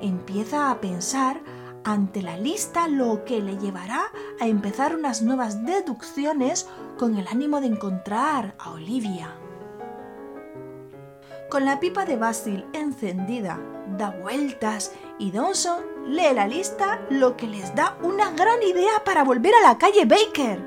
empieza 0.00 0.70
a 0.70 0.80
pensar 0.80 1.40
ante 1.84 2.22
la 2.22 2.36
lista 2.36 2.88
lo 2.88 3.24
que 3.24 3.40
le 3.40 3.56
llevará 3.56 4.02
a 4.40 4.46
empezar 4.46 4.94
unas 4.94 5.22
nuevas 5.22 5.64
deducciones 5.64 6.68
con 6.98 7.16
el 7.16 7.26
ánimo 7.28 7.60
de 7.60 7.68
encontrar 7.68 8.54
a 8.58 8.70
Olivia. 8.72 9.36
Con 11.48 11.64
la 11.64 11.80
pipa 11.80 12.04
de 12.04 12.16
Basil 12.16 12.66
encendida, 12.72 13.58
da 13.96 14.10
vueltas 14.10 14.92
y 15.18 15.32
Dawson 15.32 15.82
lee 16.06 16.32
la 16.34 16.46
lista, 16.46 17.00
lo 17.10 17.36
que 17.36 17.46
les 17.46 17.74
da 17.74 17.98
una 18.02 18.30
gran 18.30 18.62
idea 18.62 19.02
para 19.04 19.24
volver 19.24 19.52
a 19.54 19.68
la 19.68 19.78
calle 19.78 20.04
Baker. 20.04 20.60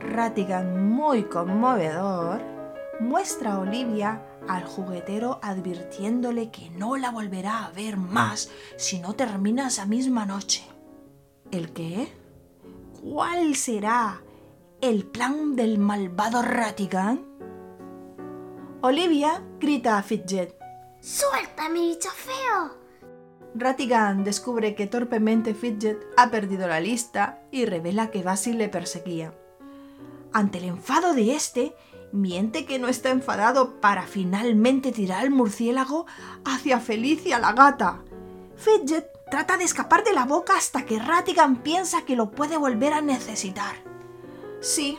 Ratigan, 0.00 0.88
muy 0.88 1.24
conmovedor, 1.24 2.40
muestra 3.00 3.54
a 3.54 3.58
Olivia 3.60 4.22
al 4.48 4.64
juguetero 4.64 5.38
advirtiéndole 5.42 6.50
que 6.50 6.70
no 6.70 6.96
la 6.96 7.10
volverá 7.10 7.64
a 7.64 7.70
ver 7.70 7.96
más 7.96 8.50
si 8.76 8.98
no 8.98 9.14
termina 9.14 9.68
esa 9.68 9.86
misma 9.86 10.26
noche. 10.26 10.64
¿El 11.50 11.72
qué? 11.72 12.12
¿Cuál 13.00 13.54
será 13.54 14.22
el 14.80 15.04
plan 15.04 15.56
del 15.56 15.78
malvado 15.78 16.42
Ratigan? 16.42 17.24
Olivia 18.80 19.42
grita 19.60 19.98
a 19.98 20.02
Fidget. 20.02 20.56
¡Suéltame, 21.00 21.80
bicho 21.80 22.10
feo! 22.10 22.84
Ratigan 23.54 24.24
descubre 24.24 24.74
que 24.74 24.86
torpemente 24.86 25.54
Fidget 25.54 25.98
ha 26.16 26.30
perdido 26.30 26.66
la 26.66 26.80
lista 26.80 27.42
y 27.50 27.66
revela 27.66 28.10
que 28.10 28.22
Basil 28.22 28.58
le 28.58 28.68
perseguía. 28.68 29.32
Ante 30.32 30.58
el 30.58 30.64
enfado 30.64 31.14
de 31.14 31.34
este, 31.34 31.76
miente 32.14 32.64
que 32.64 32.78
no 32.78 32.88
está 32.88 33.10
enfadado 33.10 33.80
para 33.80 34.06
finalmente 34.06 34.92
tirar 34.92 35.20
al 35.20 35.30
murciélago 35.30 36.06
hacia 36.44 36.80
Felicia 36.80 37.38
la 37.38 37.52
gata. 37.52 38.02
Fidget 38.56 39.10
trata 39.30 39.56
de 39.56 39.64
escapar 39.64 40.04
de 40.04 40.12
la 40.12 40.24
boca 40.24 40.54
hasta 40.56 40.86
que 40.86 41.00
Ratigan 41.00 41.56
piensa 41.56 42.04
que 42.04 42.14
lo 42.14 42.30
puede 42.30 42.56
volver 42.56 42.92
a 42.92 43.00
necesitar. 43.00 43.74
Sí, 44.60 44.96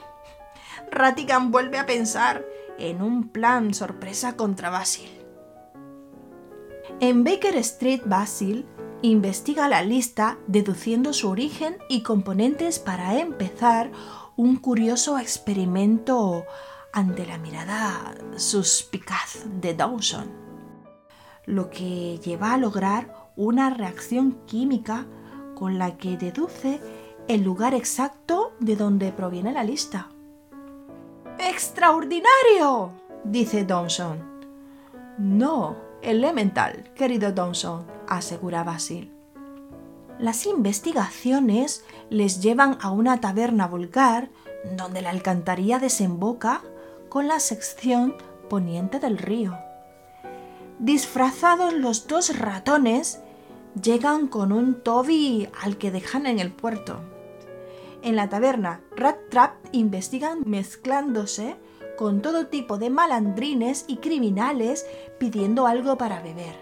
Ratigan 0.91 1.51
vuelve 1.51 1.79
a 1.79 1.85
pensar 1.85 2.45
en 2.77 3.01
un 3.01 3.29
plan 3.29 3.73
sorpresa 3.73 4.35
contra 4.35 4.69
Basil. 4.69 5.09
En 6.99 7.23
Baker 7.23 7.55
Street, 7.57 8.01
Basil 8.05 8.65
investiga 9.01 9.69
la 9.69 9.81
lista 9.81 10.37
deduciendo 10.47 11.13
su 11.13 11.29
origen 11.29 11.77
y 11.89 12.03
componentes 12.03 12.79
para 12.79 13.19
empezar 13.19 13.91
un 14.35 14.57
curioso 14.57 15.17
experimento 15.17 16.45
ante 16.95 17.25
la 17.25 17.37
mirada 17.37 18.15
suspicaz 18.37 19.43
de 19.59 19.73
Dawson, 19.73 20.31
lo 21.45 21.69
que 21.69 22.17
lleva 22.23 22.53
a 22.53 22.57
lograr 22.57 23.31
una 23.35 23.69
reacción 23.69 24.37
química 24.45 25.05
con 25.55 25.77
la 25.77 25.97
que 25.97 26.15
deduce 26.15 26.79
el 27.27 27.43
lugar 27.43 27.73
exacto 27.73 28.53
de 28.61 28.77
donde 28.77 29.11
proviene 29.11 29.51
la 29.51 29.65
lista. 29.65 30.09
¡Extraordinario! 31.37 32.93
dice 33.25 33.65
Dawson. 33.65 34.23
No, 35.17 35.75
elemental, 36.01 36.93
querido 36.95 37.33
Dawson, 37.33 37.85
asegura 38.07 38.63
Basil. 38.63 39.11
Las 40.17 40.45
investigaciones 40.45 41.83
les 42.09 42.41
llevan 42.41 42.77
a 42.79 42.91
una 42.91 43.19
taberna 43.19 43.67
vulgar 43.67 44.29
donde 44.77 45.01
la 45.01 45.09
alcantarilla 45.09 45.77
desemboca 45.77 46.61
con 47.15 47.29
la 47.29 47.39
sección 47.39 48.13
poniente 48.49 48.99
del 48.99 49.17
río. 49.17 49.57
Disfrazados 50.79 51.73
los 51.73 52.07
dos 52.07 52.37
ratones, 52.37 53.21
llegan 53.81 54.27
con 54.27 54.51
un 54.51 54.83
Toby 54.83 55.47
al 55.63 55.77
que 55.77 55.91
dejan 55.91 56.25
en 56.25 56.39
el 56.39 56.51
puerto. 56.51 56.99
En 58.01 58.17
la 58.17 58.27
taberna, 58.27 58.81
Rat 58.97 59.15
Trap 59.29 59.53
investigan 59.71 60.39
mezclándose 60.45 61.55
con 61.97 62.21
todo 62.21 62.47
tipo 62.47 62.77
de 62.77 62.89
malandrines 62.89 63.85
y 63.87 63.95
criminales 63.95 64.85
pidiendo 65.17 65.67
algo 65.67 65.97
para 65.97 66.21
beber, 66.21 66.57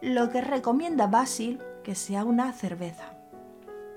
lo 0.00 0.30
que 0.30 0.40
recomienda 0.40 1.08
Basil 1.08 1.60
que 1.82 1.94
sea 1.94 2.24
una 2.24 2.54
cerveza. 2.54 3.18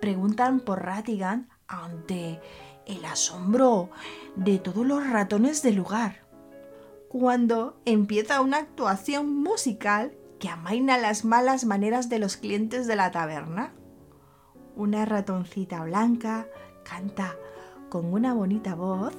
Preguntan 0.02 0.60
por 0.60 0.84
Ratigan 0.84 1.48
ante 1.66 2.42
el 2.88 3.06
asombro 3.06 3.90
de 4.36 4.60
todos 4.60 4.86
los 4.86 5.08
ratones 5.08 5.62
del 5.62 5.76
lugar. 5.76 6.26
Cuando 7.10 7.80
empieza 7.86 8.42
una 8.42 8.58
actuación 8.58 9.34
musical 9.36 10.14
que 10.40 10.50
amaina 10.50 10.98
las 10.98 11.26
malas 11.26 11.66
maneras 11.66 12.10
de 12.10 12.20
los 12.20 12.38
clientes 12.38 12.88
de 12.88 12.96
la 12.96 13.12
taberna. 13.12 13.74
Una 14.76 15.06
ratoncita 15.06 15.84
blanca 15.84 16.48
canta 16.84 17.36
con 17.90 18.14
una 18.14 18.34
bonita 18.34 18.76
voz 18.76 19.14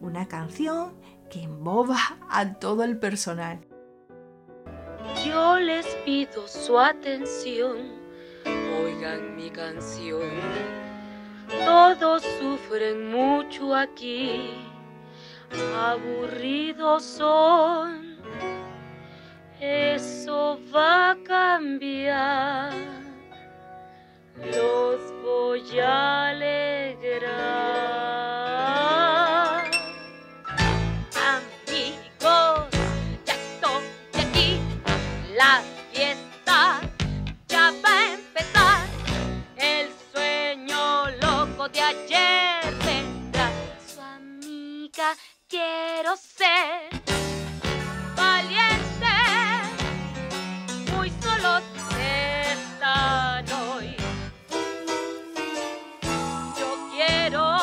una 0.00 0.26
canción 0.26 0.94
que 1.30 1.42
emboba 1.42 1.98
a 2.30 2.54
todo 2.54 2.84
el 2.84 2.98
personal. 2.98 3.60
Yo 5.24 5.58
les 5.58 5.86
pido 6.04 6.48
su 6.48 6.78
atención, 6.78 7.76
oigan 8.82 9.36
mi 9.36 9.50
canción. 9.50 10.79
Todos 11.64 12.22
sufren 12.38 13.10
mucho 13.10 13.74
aquí, 13.74 14.50
aburridos 15.76 17.02
son. 17.02 18.16
Eso 19.60 20.58
va 20.74 21.10
a 21.10 21.16
cambiar, 21.22 22.72
los 24.36 25.00
voy 25.22 25.78
a 25.80 26.28
alegrar. 26.28 28.29
Quiero 45.60 46.16
ser 46.16 46.88
valiente, 48.16 49.16
muy 50.92 51.10
solo 51.20 51.60
están 52.00 53.44
hoy. 53.52 53.94
Yo 56.58 56.88
quiero 56.92 57.58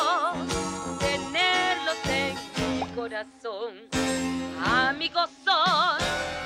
tenerlos 1.00 1.98
en 2.06 2.78
mi 2.78 2.86
corazón, 2.94 3.74
amigos 4.64 5.30
son. 5.44 6.37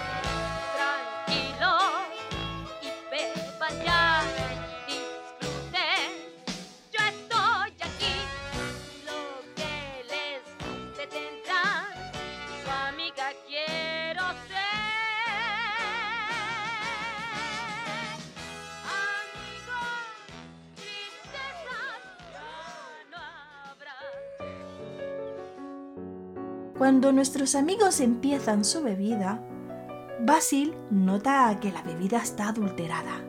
Cuando 26.92 27.10
nuestros 27.10 27.54
amigos 27.54 28.00
empiezan 28.00 28.66
su 28.66 28.82
bebida, 28.82 29.42
Basil 30.20 30.74
nota 30.90 31.58
que 31.58 31.72
la 31.72 31.80
bebida 31.80 32.18
está 32.18 32.48
adulterada. 32.48 33.24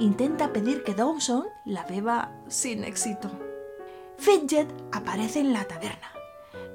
Intenta 0.00 0.52
pedir 0.52 0.82
que 0.82 0.94
Dawson 0.94 1.44
la 1.64 1.84
beba 1.84 2.32
sin 2.48 2.82
éxito. 2.82 3.30
Fidget 4.16 4.66
aparece 4.90 5.38
en 5.38 5.52
la 5.52 5.62
taberna 5.62 6.10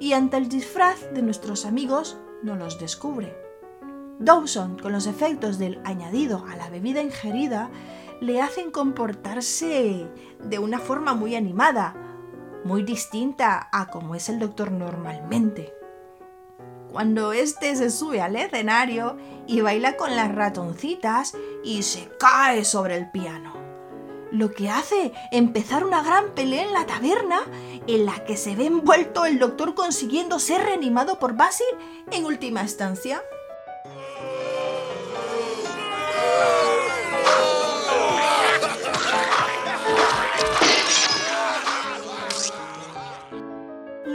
y 0.00 0.14
ante 0.14 0.38
el 0.38 0.48
disfraz 0.48 0.96
de 1.12 1.20
nuestros 1.20 1.66
amigos 1.66 2.16
no 2.42 2.56
los 2.56 2.80
descubre. 2.80 3.36
Dawson, 4.18 4.78
con 4.78 4.92
los 4.92 5.06
efectos 5.06 5.58
del 5.58 5.78
añadido 5.84 6.46
a 6.50 6.56
la 6.56 6.70
bebida 6.70 7.02
ingerida, 7.02 7.68
le 8.22 8.40
hacen 8.40 8.70
comportarse 8.70 10.08
de 10.42 10.58
una 10.58 10.78
forma 10.78 11.12
muy 11.12 11.34
animada, 11.34 11.94
muy 12.64 12.82
distinta 12.82 13.68
a 13.70 13.88
como 13.90 14.14
es 14.14 14.30
el 14.30 14.38
doctor 14.38 14.72
normalmente 14.72 15.73
cuando 16.94 17.32
éste 17.32 17.74
se 17.74 17.90
sube 17.90 18.20
al 18.20 18.36
escenario 18.36 19.16
y 19.48 19.60
baila 19.62 19.96
con 19.96 20.14
las 20.14 20.32
ratoncitas 20.32 21.36
y 21.64 21.82
se 21.82 22.08
cae 22.20 22.64
sobre 22.64 22.94
el 22.96 23.10
piano. 23.10 23.52
Lo 24.30 24.52
que 24.52 24.70
hace 24.70 25.12
empezar 25.32 25.84
una 25.84 26.04
gran 26.04 26.36
pelea 26.36 26.62
en 26.62 26.72
la 26.72 26.86
taberna 26.86 27.40
en 27.88 28.06
la 28.06 28.24
que 28.24 28.36
se 28.36 28.54
ve 28.54 28.66
envuelto 28.66 29.26
el 29.26 29.40
doctor 29.40 29.74
consiguiendo 29.74 30.38
ser 30.38 30.62
reanimado 30.62 31.18
por 31.18 31.34
Basil 31.34 31.66
en 32.12 32.26
última 32.26 32.62
instancia. 32.62 33.20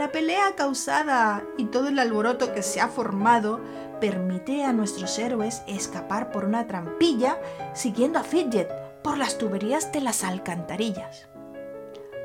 La 0.00 0.12
pelea 0.12 0.56
causada 0.56 1.44
y 1.58 1.66
todo 1.66 1.88
el 1.88 1.98
alboroto 1.98 2.54
que 2.54 2.62
se 2.62 2.80
ha 2.80 2.88
formado 2.88 3.60
permite 4.00 4.64
a 4.64 4.72
nuestros 4.72 5.18
héroes 5.18 5.62
escapar 5.66 6.32
por 6.32 6.46
una 6.46 6.66
trampilla 6.66 7.38
siguiendo 7.74 8.18
a 8.18 8.22
Fidget 8.22 8.70
por 9.02 9.18
las 9.18 9.36
tuberías 9.36 9.92
de 9.92 10.00
las 10.00 10.24
alcantarillas, 10.24 11.28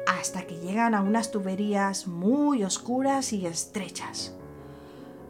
hasta 0.08 0.44
que 0.44 0.56
llegan 0.56 0.96
a 0.96 1.02
unas 1.02 1.32
tuberías 1.32 2.08
muy 2.08 2.64
oscuras 2.64 3.34
y 3.34 3.46
estrechas, 3.46 4.34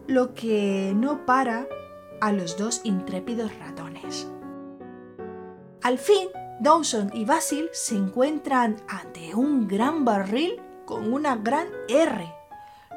lo 0.05 0.35
que 0.35 0.93
no 0.95 1.25
para 1.25 1.67
a 2.21 2.31
los 2.31 2.57
dos 2.57 2.81
intrépidos 2.83 3.57
ratones. 3.57 4.27
Al 5.81 5.97
fin, 5.97 6.27
Dawson 6.59 7.09
y 7.11 7.25
Basil 7.25 7.69
se 7.73 7.95
encuentran 7.95 8.75
ante 8.87 9.33
un 9.33 9.67
gran 9.67 10.05
barril 10.05 10.61
con 10.85 11.11
una 11.11 11.35
gran 11.37 11.67
R, 11.89 12.34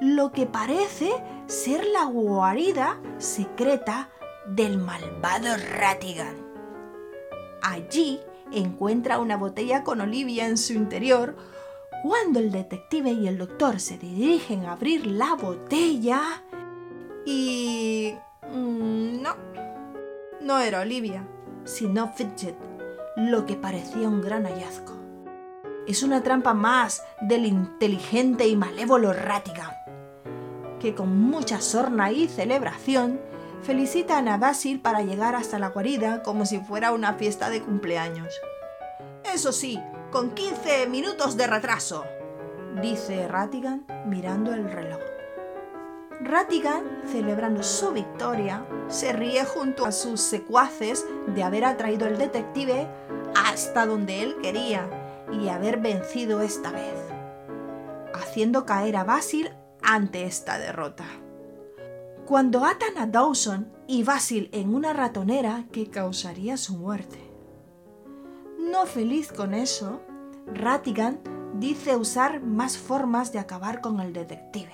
lo 0.00 0.32
que 0.32 0.46
parece 0.46 1.10
ser 1.46 1.84
la 1.86 2.04
guarida 2.04 3.00
secreta 3.18 4.10
del 4.46 4.78
malvado 4.78 5.56
Ratigan. 5.78 6.36
Allí 7.62 8.20
encuentra 8.52 9.18
una 9.18 9.36
botella 9.36 9.84
con 9.84 10.00
Olivia 10.00 10.46
en 10.46 10.56
su 10.56 10.72
interior. 10.72 11.36
Cuando 12.02 12.38
el 12.38 12.52
detective 12.52 13.10
y 13.10 13.26
el 13.26 13.38
doctor 13.38 13.80
se 13.80 13.98
dirigen 13.98 14.64
a 14.64 14.72
abrir 14.72 15.06
la 15.06 15.34
botella 15.34 16.42
y... 17.26 18.14
mm, 18.52 19.20
no, 19.20 19.34
no 20.40 20.58
era 20.60 20.80
Olivia, 20.80 21.26
sino 21.64 22.12
Fidget, 22.12 22.56
lo 23.16 23.44
que 23.44 23.56
parecía 23.56 24.08
un 24.08 24.22
gran 24.22 24.44
hallazgo. 24.44 24.96
Es 25.86 26.02
una 26.02 26.22
trampa 26.22 26.54
más 26.54 27.02
del 27.20 27.46
inteligente 27.46 28.46
y 28.46 28.56
malévolo 28.56 29.12
Ratigan, 29.12 29.72
que 30.78 30.94
con 30.94 31.18
mucha 31.18 31.60
sorna 31.60 32.10
y 32.12 32.28
celebración 32.28 33.20
felicitan 33.62 34.28
a 34.28 34.38
Basil 34.38 34.80
para 34.80 35.02
llegar 35.02 35.34
hasta 35.34 35.58
la 35.58 35.68
guarida 35.68 36.22
como 36.22 36.46
si 36.46 36.60
fuera 36.60 36.92
una 36.92 37.14
fiesta 37.14 37.50
de 37.50 37.60
cumpleaños. 37.60 38.34
Eso 39.24 39.52
sí, 39.52 39.80
con 40.10 40.30
15 40.30 40.86
minutos 40.86 41.36
de 41.36 41.46
retraso, 41.46 42.04
dice 42.80 43.28
Ratigan 43.28 43.84
mirando 44.06 44.54
el 44.54 44.70
reloj. 44.70 45.00
Ratigan, 46.20 46.84
celebrando 47.12 47.62
su 47.62 47.92
victoria, 47.92 48.64
se 48.88 49.12
ríe 49.12 49.44
junto 49.44 49.86
a 49.86 49.92
sus 49.92 50.20
secuaces 50.20 51.06
de 51.28 51.44
haber 51.44 51.64
atraído 51.64 52.06
al 52.06 52.18
detective 52.18 52.88
hasta 53.36 53.86
donde 53.86 54.22
él 54.22 54.36
quería 54.42 54.88
y 55.30 55.48
haber 55.48 55.78
vencido 55.78 56.40
esta 56.40 56.72
vez, 56.72 56.94
haciendo 58.14 58.64
caer 58.66 58.96
a 58.96 59.04
Basil 59.04 59.52
ante 59.82 60.24
esta 60.24 60.58
derrota. 60.58 61.04
Cuando 62.26 62.64
atan 62.64 62.98
a 62.98 63.06
Dawson 63.06 63.72
y 63.86 64.02
Basil 64.02 64.50
en 64.52 64.74
una 64.74 64.92
ratonera 64.92 65.64
que 65.72 65.90
causaría 65.90 66.56
su 66.56 66.76
muerte. 66.76 67.18
No 68.58 68.84
feliz 68.84 69.32
con 69.32 69.54
eso, 69.54 70.02
Ratigan 70.46 71.20
dice 71.54 71.96
usar 71.96 72.42
más 72.42 72.76
formas 72.76 73.32
de 73.32 73.38
acabar 73.38 73.80
con 73.80 74.00
el 74.00 74.12
detective. 74.12 74.72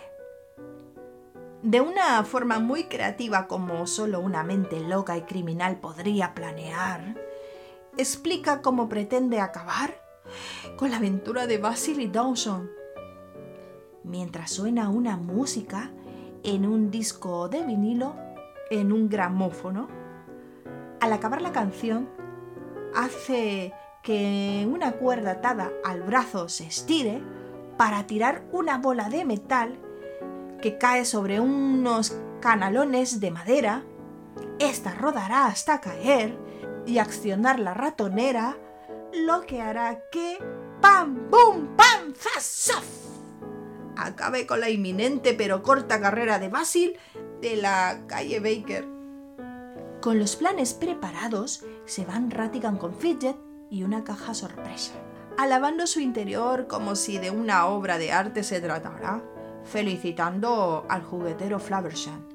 De 1.62 1.80
una 1.80 2.22
forma 2.24 2.58
muy 2.58 2.84
creativa 2.84 3.46
como 3.46 3.86
solo 3.86 4.20
una 4.20 4.42
mente 4.42 4.80
loca 4.80 5.16
y 5.16 5.22
criminal 5.22 5.80
podría 5.80 6.34
planear, 6.34 7.14
explica 7.96 8.60
cómo 8.60 8.88
pretende 8.88 9.40
acabar 9.40 9.94
con 10.76 10.90
la 10.90 10.96
aventura 10.96 11.46
de 11.46 11.58
Basil 11.58 12.00
y 12.00 12.08
Dawson. 12.08 12.70
Mientras 14.04 14.50
suena 14.50 14.90
una 14.90 15.16
música 15.16 15.90
en 16.42 16.66
un 16.66 16.90
disco 16.90 17.48
de 17.48 17.64
vinilo, 17.64 18.14
en 18.70 18.92
un 18.92 19.08
gramófono, 19.08 19.88
al 21.00 21.12
acabar 21.12 21.40
la 21.40 21.52
canción, 21.52 22.10
hace 22.94 23.72
que 24.02 24.68
una 24.70 24.92
cuerda 24.92 25.32
atada 25.32 25.72
al 25.84 26.02
brazo 26.02 26.50
se 26.50 26.66
estire 26.66 27.22
para 27.78 28.06
tirar 28.06 28.44
una 28.52 28.76
bola 28.76 29.08
de 29.08 29.24
metal 29.24 29.78
que 30.60 30.76
cae 30.76 31.06
sobre 31.06 31.40
unos 31.40 32.14
canalones 32.40 33.20
de 33.20 33.30
madera. 33.30 33.84
Esta 34.58 34.94
rodará 34.94 35.46
hasta 35.46 35.80
caer 35.80 36.36
y 36.86 36.98
accionar 36.98 37.58
la 37.58 37.72
ratonera, 37.72 38.58
lo 39.14 39.40
que 39.46 39.62
hará 39.62 40.02
que 40.12 40.36
¡pam, 40.82 41.30
bum, 41.30 41.74
pam, 41.74 42.12
zas! 42.14 43.13
Acabe 43.96 44.46
con 44.46 44.60
la 44.60 44.70
inminente 44.70 45.34
pero 45.34 45.62
corta 45.62 46.00
carrera 46.00 46.38
de 46.38 46.48
Basil 46.48 46.96
de 47.40 47.56
la 47.56 48.00
calle 48.06 48.40
Baker. 48.40 48.86
Con 50.00 50.18
los 50.18 50.36
planes 50.36 50.74
preparados, 50.74 51.64
se 51.86 52.04
van 52.04 52.30
Ratigan 52.30 52.76
con 52.76 52.94
Fidget 52.94 53.36
y 53.70 53.84
una 53.84 54.04
caja 54.04 54.34
sorpresa, 54.34 54.92
alabando 55.38 55.86
su 55.86 56.00
interior 56.00 56.66
como 56.66 56.94
si 56.94 57.18
de 57.18 57.30
una 57.30 57.66
obra 57.66 57.98
de 57.98 58.12
arte 58.12 58.42
se 58.42 58.60
tratara, 58.60 59.22
felicitando 59.64 60.84
al 60.88 61.02
juguetero 61.02 61.58
Flavershan 61.58 62.26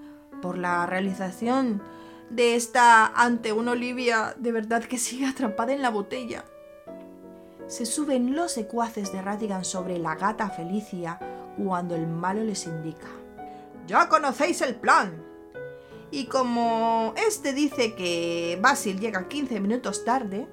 por 0.42 0.58
la 0.58 0.86
realización 0.86 1.82
de 2.30 2.56
esta 2.56 3.08
ante 3.08 3.54
una 3.54 3.72
Olivia 3.72 4.36
de 4.38 4.52
verdad 4.52 4.84
que 4.84 4.98
sigue 4.98 5.28
atrapada 5.28 5.74
en 5.74 5.82
la 5.82 5.90
botella. 5.90 6.46
Se 7.68 7.86
suben 7.86 8.36
los 8.36 8.52
secuaces 8.52 9.12
de 9.12 9.22
Ratigan 9.22 9.64
sobre 9.64 10.00
la 10.00 10.16
gata 10.16 10.50
Felicia 10.50 11.20
cuando 11.64 11.96
el 11.96 12.08
malo 12.08 12.44
les 12.44 12.66
indica. 12.66 13.08
Ya 13.88 14.08
conocéis 14.08 14.62
el 14.62 14.76
plan. 14.76 15.24
Y 16.12 16.26
como 16.26 17.14
este 17.28 17.54
dice 17.54 17.96
que 17.96 18.58
Basil 18.62 19.00
llega 19.00 19.28
15 19.28 19.60
minutos 19.60 20.06
tarde, 20.06 20.48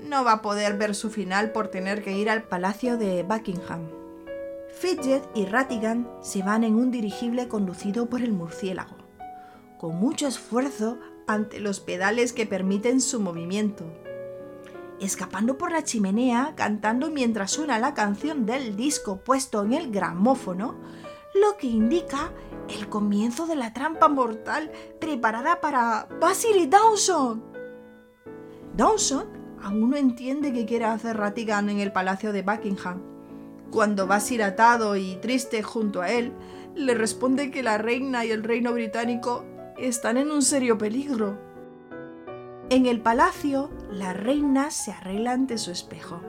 no 0.00 0.24
va 0.24 0.32
a 0.32 0.42
poder 0.42 0.76
ver 0.76 0.94
su 0.94 1.10
final 1.10 1.52
por 1.52 1.68
tener 1.68 2.02
que 2.02 2.12
ir 2.12 2.30
al 2.30 2.44
palacio 2.44 2.96
de 2.96 3.22
Buckingham. 3.22 3.88
Fidget 4.78 5.22
y 5.34 5.44
Ratigan 5.46 6.08
se 6.22 6.42
van 6.42 6.64
en 6.64 6.74
un 6.74 6.90
dirigible 6.90 7.48
conducido 7.48 8.08
por 8.08 8.22
el 8.22 8.32
murciélago, 8.32 8.96
con 9.78 9.96
mucho 9.96 10.26
esfuerzo 10.26 10.98
ante 11.26 11.60
los 11.60 11.80
pedales 11.80 12.32
que 12.32 12.46
permiten 12.46 13.00
su 13.00 13.20
movimiento. 13.20 13.84
Escapando 15.02 15.58
por 15.58 15.72
la 15.72 15.82
chimenea, 15.82 16.52
cantando 16.54 17.10
mientras 17.10 17.50
suena 17.50 17.80
la 17.80 17.92
canción 17.92 18.46
del 18.46 18.76
disco 18.76 19.16
puesto 19.16 19.64
en 19.64 19.72
el 19.72 19.90
gramófono, 19.90 20.76
lo 21.34 21.56
que 21.56 21.66
indica 21.66 22.32
el 22.68 22.88
comienzo 22.88 23.48
de 23.48 23.56
la 23.56 23.72
trampa 23.72 24.08
mortal 24.08 24.70
preparada 25.00 25.60
para 25.60 26.06
Basil 26.20 26.70
Dawson. 26.70 27.42
Dawson 28.76 29.26
aún 29.60 29.90
no 29.90 29.96
entiende 29.96 30.52
qué 30.52 30.66
quiere 30.66 30.84
hacer 30.84 31.16
Ratigan 31.16 31.68
en 31.68 31.80
el 31.80 31.90
palacio 31.90 32.32
de 32.32 32.42
Buckingham. 32.42 33.02
Cuando 33.72 34.06
Basil 34.06 34.40
atado 34.42 34.94
y 34.94 35.16
triste 35.16 35.64
junto 35.64 36.00
a 36.00 36.12
él, 36.12 36.32
le 36.76 36.94
responde 36.94 37.50
que 37.50 37.64
la 37.64 37.76
reina 37.76 38.24
y 38.24 38.30
el 38.30 38.44
reino 38.44 38.72
británico 38.72 39.44
están 39.78 40.16
en 40.16 40.30
un 40.30 40.42
serio 40.42 40.78
peligro. 40.78 41.51
En 42.70 42.86
el 42.86 43.00
palacio, 43.00 43.70
la 43.90 44.12
reina 44.12 44.70
se 44.70 44.92
arregla 44.92 45.32
ante 45.32 45.58
su 45.58 45.70
espejo, 45.70 46.20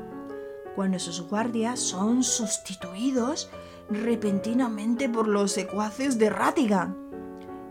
cuando 0.76 1.00
sus 1.00 1.22
guardias 1.22 1.80
son 1.80 2.24
sustituidos 2.24 3.50
repentinamente 3.89 5.08
por 5.10 5.28
los 5.28 5.52
secuaces 5.52 6.17
de 6.17 6.30
Ratigan. 6.30 6.98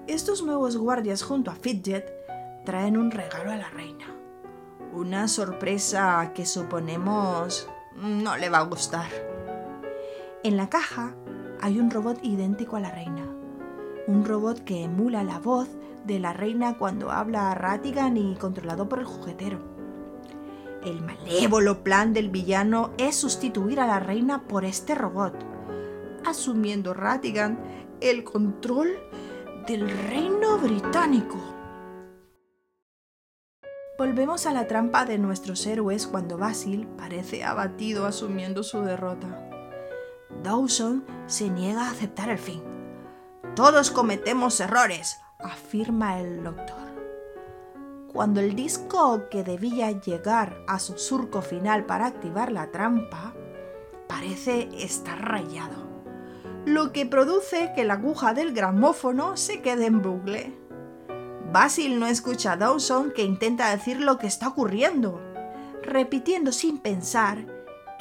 Estos 0.07 0.42
nuevos 0.42 0.77
guardias 0.77 1.22
junto 1.22 1.51
a 1.51 1.55
Fidget 1.55 2.12
traen 2.64 2.96
un 2.96 3.11
regalo 3.11 3.51
a 3.51 3.57
la 3.57 3.70
reina. 3.70 4.07
Una 4.92 5.29
sorpresa 5.29 6.33
que 6.35 6.44
suponemos 6.46 7.68
no 7.96 8.37
le 8.37 8.48
va 8.48 8.59
a 8.59 8.64
gustar. 8.64 9.09
En 10.42 10.57
la 10.57 10.68
caja 10.68 11.14
hay 11.61 11.79
un 11.79 11.90
robot 11.90 12.18
idéntico 12.22 12.77
a 12.77 12.81
la 12.81 12.90
reina. 12.90 13.27
Un 14.07 14.25
robot 14.25 14.64
que 14.64 14.83
emula 14.83 15.22
la 15.22 15.38
voz 15.38 15.68
de 16.05 16.19
la 16.19 16.33
reina 16.33 16.79
cuando 16.79 17.11
habla 17.11 17.51
a 17.51 17.55
Ratigan 17.55 18.17
y 18.17 18.35
controlado 18.37 18.88
por 18.88 18.99
el 18.99 19.05
juguetero. 19.05 19.59
El 20.85 21.01
malévolo 21.01 21.85
plan 21.85 22.12
del 22.12 22.29
villano 22.29 22.91
es 22.99 23.17
sustituir 23.17 23.79
a 23.81 23.87
la 23.87 24.01
reina 24.01 24.49
por 24.49 24.65
este 24.65 24.95
robot, 24.95 25.35
asumiendo 26.27 26.93
Ratigan 26.93 27.59
el 28.01 28.25
control 28.25 28.88
del 29.67 29.88
reino 30.09 30.59
británico. 30.59 31.38
Volvemos 33.97 34.47
a 34.47 34.53
la 34.53 34.67
trampa 34.67 35.05
de 35.05 35.19
nuestros 35.19 35.65
héroes 35.67 36.09
cuando 36.09 36.37
Basil 36.37 36.88
parece 36.99 37.45
abatido 37.45 38.07
asumiendo 38.07 38.65
su 38.65 38.81
derrota. 38.81 39.49
Dawson 40.43 41.05
se 41.27 41.49
niega 41.49 41.87
a 41.87 41.91
aceptar 41.91 42.29
el 42.31 42.38
fin. 42.38 42.62
Todos 43.55 43.93
cometemos 43.93 44.59
errores, 44.61 45.21
afirma 45.42 46.20
el 46.20 46.42
doctor. 46.42 46.92
Cuando 48.12 48.40
el 48.40 48.55
disco 48.55 49.28
que 49.31 49.42
debía 49.42 49.90
llegar 49.90 50.62
a 50.68 50.78
su 50.78 50.98
surco 50.98 51.40
final 51.40 51.87
para 51.87 52.07
activar 52.07 52.52
la 52.52 52.70
trampa 52.70 53.35
parece 54.07 54.68
estar 54.78 55.18
rayado, 55.26 55.88
lo 56.66 56.92
que 56.92 57.07
produce 57.07 57.72
que 57.74 57.85
la 57.85 57.94
aguja 57.94 58.35
del 58.35 58.52
gramófono 58.52 59.37
se 59.37 59.62
quede 59.62 59.87
en 59.87 60.02
bucle. 60.02 60.55
Basil 61.50 61.98
no 61.98 62.07
escucha 62.07 62.52
a 62.52 62.57
Dawson 62.57 63.12
que 63.12 63.24
intenta 63.24 63.70
decir 63.70 64.00
lo 64.00 64.18
que 64.18 64.26
está 64.26 64.48
ocurriendo, 64.48 65.20
repitiendo 65.83 66.52
sin 66.52 66.78
pensar 66.78 67.46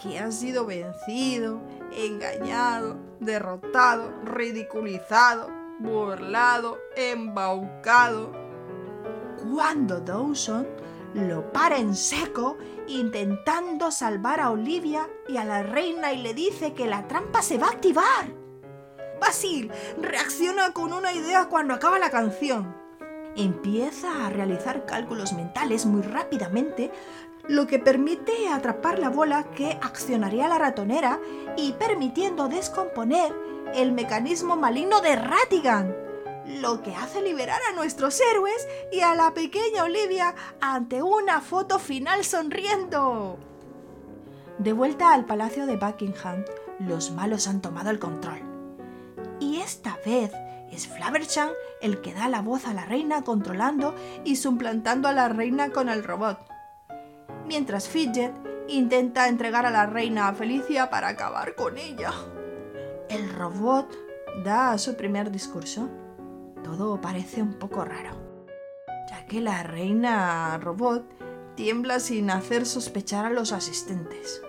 que 0.02 0.20
ha 0.20 0.32
sido 0.32 0.66
vencido, 0.66 1.62
engañado, 1.96 2.98
derrotado, 3.20 4.12
ridiculizado, 4.26 5.61
burlado, 5.82 6.80
embaucado. 6.96 8.32
Cuando 9.44 10.00
Dawson 10.00 10.68
lo 11.14 11.52
para 11.52 11.78
en 11.78 11.96
seco 11.96 12.58
intentando 12.88 13.92
salvar 13.92 14.40
a 14.40 14.52
Olivia 14.52 15.10
y 15.28 15.38
a 15.38 15.46
la 15.46 15.64
reina 15.64 16.14
y 16.14 16.22
le 16.22 16.34
dice 16.34 16.74
que 16.74 16.88
la 16.88 17.08
trampa 17.08 17.42
se 17.42 17.58
va 17.58 17.68
a 17.68 17.72
activar. 17.72 18.42
Basil 19.20 19.72
reacciona 20.02 20.74
con 20.74 20.94
una 20.94 21.14
idea 21.14 21.48
cuando 21.48 21.74
acaba 21.74 22.00
la 22.00 22.10
canción. 22.10 22.80
empieza 23.36 24.26
a 24.26 24.30
realizar 24.30 24.86
cálculos 24.86 25.32
mentales 25.32 25.86
muy 25.86 26.02
rápidamente, 26.02 26.92
lo 27.48 27.66
que 27.66 27.80
permite 27.80 28.50
atrapar 28.50 29.00
la 29.00 29.10
bola 29.10 29.46
que 29.52 29.80
accionaría 29.82 30.50
la 30.50 30.58
ratonera 30.58 31.18
y 31.56 31.72
permitiendo 31.74 32.50
descomponer 32.50 33.34
el 33.76 33.92
mecanismo 33.92 34.56
maligno 34.56 35.02
de 35.02 35.16
Ratigan, 35.16 35.96
lo 36.46 36.82
que 36.82 36.96
hace 36.96 37.22
liberar 37.22 37.60
a 37.70 37.76
nuestros 37.76 38.20
héroes 38.20 38.68
y 38.92 39.02
a 39.02 39.16
la 39.16 39.34
pequeña 39.34 39.84
Olivia 39.84 40.36
ante 40.60 41.02
una 41.02 41.42
foto 41.42 41.80
final 41.80 42.26
sonriendo. 42.26 43.38
De 44.58 44.74
vuelta 44.74 45.14
al 45.14 45.26
palacio 45.26 45.66
de 45.66 45.78
Buckingham, 45.78 46.44
los 46.80 47.12
malos 47.12 47.48
han 47.48 47.62
tomado 47.62 47.90
el 47.90 48.00
control. 48.00 48.42
Y 49.40 49.58
esta 49.58 49.98
vez 50.06 50.32
es 50.72 50.88
Flaverchan 50.88 51.50
el 51.82 52.02
que 52.02 52.14
da 52.14 52.30
la 52.30 52.42
voz 52.42 52.68
a 52.68 52.74
la 52.74 52.86
reina 52.86 53.24
controlando 53.24 53.96
y 54.24 54.36
suplantando 54.36 55.08
a 55.08 55.14
la 55.14 55.30
reina 55.30 55.72
con 55.72 55.90
el 55.90 56.04
robot. 56.04 56.40
Mientras 57.46 57.88
Fidget 57.88 58.34
intenta 58.68 59.28
entregar 59.28 59.66
a 59.66 59.72
la 59.72 59.86
reina 59.86 60.28
a 60.28 60.34
Felicia 60.34 60.90
para 60.90 61.10
acabar 61.10 61.56
con 61.56 61.78
ella. 61.78 62.14
El 63.12 63.30
robot 63.34 63.94
da 64.46 64.78
su 64.78 64.96
primer 64.96 65.32
discurso. 65.32 65.90
Todo 66.64 67.02
parece 67.02 67.42
un 67.42 67.56
poco 67.56 67.84
raro, 67.84 68.12
ya 69.10 69.26
que 69.26 69.42
la 69.42 69.64
reina 69.64 70.58
robot 70.58 71.04
tiembla 71.56 72.00
sin 72.00 72.30
hacer 72.30 72.66
sospechar 72.66 73.26
a 73.26 73.30
los 73.30 73.52
asistentes. 73.52 74.42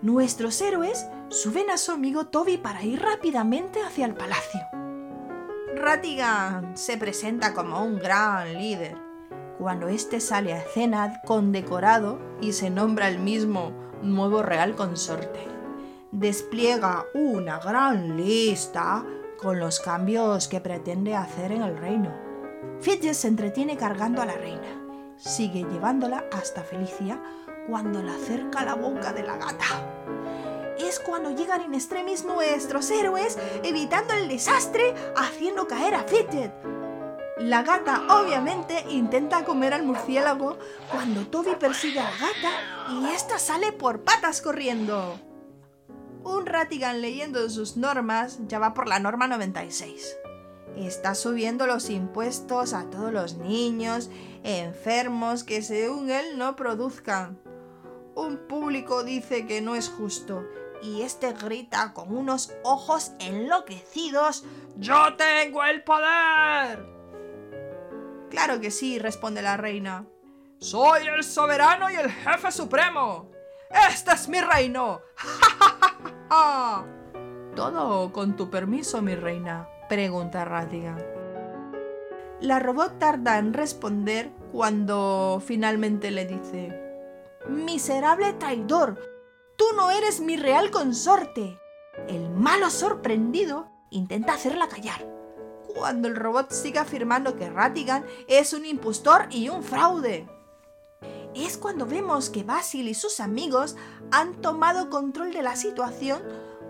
Nuestros 0.00 0.62
héroes 0.62 1.06
suben 1.28 1.68
a 1.68 1.76
su 1.76 1.92
amigo 1.92 2.28
Toby 2.28 2.56
para 2.56 2.84
ir 2.84 3.02
rápidamente 3.02 3.82
hacia 3.82 4.06
el 4.06 4.14
palacio. 4.14 4.62
Ratigan 5.74 6.74
se 6.74 6.96
presenta 6.96 7.52
como 7.52 7.84
un 7.84 7.98
gran 7.98 8.54
líder. 8.54 8.96
Cuando 9.58 9.88
éste 9.88 10.20
sale 10.20 10.54
a 10.54 10.62
escena 10.62 11.20
condecorado 11.26 12.18
y 12.40 12.54
se 12.54 12.70
nombra 12.70 13.08
el 13.08 13.18
mismo 13.18 13.72
nuevo 14.00 14.42
real 14.42 14.74
consorte. 14.74 15.51
Despliega 16.12 17.06
una 17.14 17.58
gran 17.58 18.18
lista 18.18 19.02
con 19.38 19.58
los 19.58 19.80
cambios 19.80 20.46
que 20.46 20.60
pretende 20.60 21.16
hacer 21.16 21.52
en 21.52 21.62
el 21.62 21.78
reino. 21.78 22.14
Fidget 22.80 23.14
se 23.14 23.28
entretiene 23.28 23.78
cargando 23.78 24.20
a 24.20 24.26
la 24.26 24.34
reina. 24.34 25.16
Sigue 25.16 25.64
llevándola 25.64 26.26
hasta 26.30 26.62
Felicia 26.62 27.18
cuando 27.66 28.02
la 28.02 28.14
acerca 28.14 28.62
la 28.62 28.74
boca 28.74 29.14
de 29.14 29.22
la 29.22 29.38
gata 29.38 29.88
es 30.78 31.00
cuando 31.00 31.30
llegan 31.30 31.62
en 31.62 31.74
extremis 31.74 32.24
nuestros 32.24 32.90
héroes, 32.90 33.38
evitando 33.62 34.14
el 34.14 34.28
desastre, 34.28 34.94
haciendo 35.16 35.66
caer 35.66 35.94
a 35.94 36.04
Fidget. 36.04 36.52
La 37.38 37.62
gata 37.62 38.02
obviamente 38.20 38.84
intenta 38.90 39.44
comer 39.44 39.74
al 39.74 39.84
murciélago 39.84 40.58
cuando 40.90 41.26
Toby 41.26 41.54
persigue 41.58 42.00
a 42.00 42.04
la 42.04 42.10
gata 42.10 42.90
y 42.90 43.14
ésta 43.14 43.38
sale 43.38 43.72
por 43.72 44.00
patas 44.00 44.42
corriendo. 44.42 45.31
Un 46.24 46.46
Ratigan 46.46 47.00
leyendo 47.00 47.48
sus 47.50 47.76
normas 47.76 48.38
ya 48.46 48.58
va 48.58 48.74
por 48.74 48.88
la 48.88 48.98
norma 48.98 49.26
96. 49.26 50.16
Está 50.76 51.14
subiendo 51.14 51.66
los 51.66 51.90
impuestos 51.90 52.72
a 52.72 52.88
todos 52.88 53.12
los 53.12 53.36
niños 53.36 54.10
enfermos 54.42 55.44
que 55.44 55.62
según 55.62 56.10
él 56.10 56.38
no 56.38 56.56
produzcan. 56.56 57.38
Un 58.14 58.38
público 58.48 59.04
dice 59.04 59.46
que 59.46 59.60
no 59.60 59.74
es 59.74 59.88
justo 59.88 60.44
y 60.82 61.02
este 61.02 61.32
grita 61.32 61.92
con 61.92 62.14
unos 62.14 62.52
ojos 62.64 63.12
enloquecidos, 63.20 64.44
¡Yo 64.76 65.14
tengo 65.16 65.62
el 65.64 65.84
poder! 65.84 66.86
Claro 68.30 68.60
que 68.60 68.70
sí, 68.70 68.98
responde 68.98 69.42
la 69.42 69.56
reina. 69.56 70.06
Soy 70.58 71.06
el 71.06 71.22
soberano 71.22 71.90
y 71.90 71.94
el 71.94 72.10
jefe 72.10 72.50
supremo. 72.50 73.30
Este 73.88 74.12
es 74.12 74.28
mi 74.28 74.40
reino. 74.40 75.00
Todo 77.54 78.12
con 78.12 78.36
tu 78.36 78.50
permiso, 78.50 79.02
mi 79.02 79.14
reina, 79.14 79.68
pregunta 79.88 80.44
Ratigan. 80.44 80.98
La 82.40 82.58
robot 82.58 82.98
tarda 82.98 83.38
en 83.38 83.52
responder 83.52 84.32
cuando 84.50 85.40
finalmente 85.44 86.10
le 86.10 86.26
dice, 86.26 86.78
Miserable 87.48 88.32
traidor, 88.34 88.98
Tú 89.56 89.76
no 89.76 89.92
eres 89.92 90.20
mi 90.20 90.36
real 90.36 90.72
consorte. 90.72 91.56
El 92.08 92.30
malo 92.30 92.68
sorprendido 92.70 93.68
intenta 93.90 94.32
hacerla 94.32 94.66
callar. 94.66 95.06
Cuando 95.74 96.08
el 96.08 96.16
robot 96.16 96.50
sigue 96.50 96.80
afirmando 96.80 97.36
que 97.36 97.48
Ratigan 97.48 98.04
es 98.26 98.54
un 98.54 98.66
impostor 98.66 99.26
y 99.30 99.50
un 99.50 99.62
fraude. 99.62 100.26
Es 101.34 101.56
cuando 101.56 101.86
vemos 101.86 102.28
que 102.28 102.44
Basil 102.44 102.88
y 102.88 102.94
sus 102.94 103.18
amigos 103.20 103.76
han 104.10 104.34
tomado 104.42 104.90
control 104.90 105.32
de 105.32 105.42
la 105.42 105.56
situación 105.56 106.22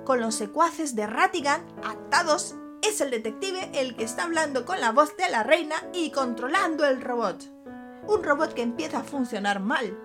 con 0.05 0.21
los 0.21 0.37
secuaces 0.37 0.95
de 0.95 1.07
Ratigan 1.07 1.67
atados. 1.85 2.55
Es 2.83 3.01
el 3.01 3.11
detective 3.11 3.71
el 3.75 3.97
que 3.97 4.05
está 4.05 4.25
hablando 4.25 4.65
con 4.65 4.81
la 4.81 4.93
voz 4.93 5.17
de 5.17 5.29
la 5.31 5.43
reina 5.43 5.77
y 5.93 6.11
controlando 6.11 6.85
el 6.85 7.01
robot. 7.01 7.45
Un 8.07 8.23
robot 8.23 8.55
que 8.55 8.63
empieza 8.63 8.99
a 8.99 9.05
funcionar 9.05 9.61
mal, 9.61 9.99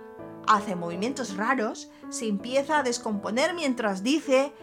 hace 0.47 0.75
movimientos 0.75 1.35
raros, 1.35 1.89
se 2.09 2.27
empieza 2.27 2.79
a 2.79 2.83
descomponer 2.83 3.53
mientras 3.53 4.03
dice 4.03 4.53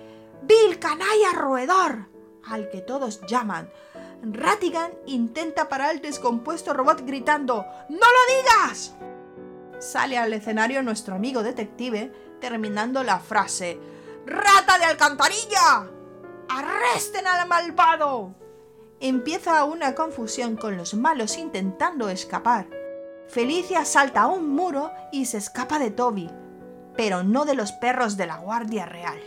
¡Bill 0.42 0.78
canalla 0.78 1.32
roedor! 1.34 2.08
al 2.46 2.68
que 2.68 2.80
todos 2.80 3.20
llaman. 3.26 3.70
Ratigan 4.22 4.92
intenta 5.06 5.68
parar 5.68 5.94
el 5.94 6.00
descompuesto 6.00 6.72
robot 6.72 7.02
gritando 7.04 7.64
¡No 7.88 7.98
lo 7.98 8.36
digas! 8.36 8.94
Sale 9.84 10.16
al 10.16 10.32
escenario 10.32 10.82
nuestro 10.82 11.14
amigo 11.14 11.42
detective 11.42 12.10
terminando 12.40 13.04
la 13.04 13.18
frase 13.18 13.78
¡Rata 14.24 14.78
de 14.78 14.86
alcantarilla! 14.86 15.90
¡Arresten 16.48 17.26
al 17.26 17.46
malvado! 17.46 18.34
Empieza 18.98 19.62
una 19.64 19.94
confusión 19.94 20.56
con 20.56 20.78
los 20.78 20.94
malos 20.94 21.36
intentando 21.36 22.08
escapar. 22.08 22.66
Felicia 23.28 23.84
salta 23.84 24.22
a 24.22 24.26
un 24.28 24.48
muro 24.48 24.90
y 25.12 25.26
se 25.26 25.36
escapa 25.36 25.78
de 25.78 25.90
Toby, 25.90 26.30
pero 26.96 27.22
no 27.22 27.44
de 27.44 27.54
los 27.54 27.72
perros 27.72 28.16
de 28.16 28.26
la 28.26 28.38
Guardia 28.38 28.86
Real. 28.86 29.20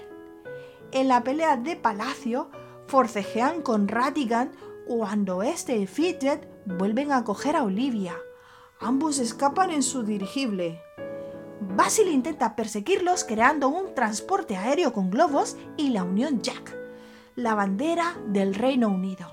En 0.92 1.08
la 1.08 1.24
pelea 1.24 1.58
de 1.58 1.76
palacio, 1.76 2.50
forcejean 2.88 3.62
con 3.62 3.88
Ratigan 3.88 4.54
cuando 4.88 5.44
este 5.44 5.78
y 5.78 5.86
Fidget 5.86 6.50
vuelven 6.66 7.12
a 7.12 7.24
coger 7.24 7.56
a 7.56 7.64
Olivia. 7.64 8.16
Ambos 8.80 9.18
escapan 9.18 9.72
en 9.72 9.82
su 9.82 10.04
dirigible. 10.04 10.84
Basil 11.60 12.10
intenta 12.10 12.56
perseguirlos 12.56 13.24
creando 13.24 13.70
un 13.70 13.96
transporte 13.96 14.56
aéreo 14.56 14.94
con 14.94 15.10
globos 15.10 15.58
y 15.78 15.90
la 15.90 16.04
Unión 16.04 16.44
Jack, 16.44 16.78
la 17.36 17.56
bandera 17.56 18.16
del 18.28 18.54
Reino 18.54 18.90
Unido. 18.90 19.32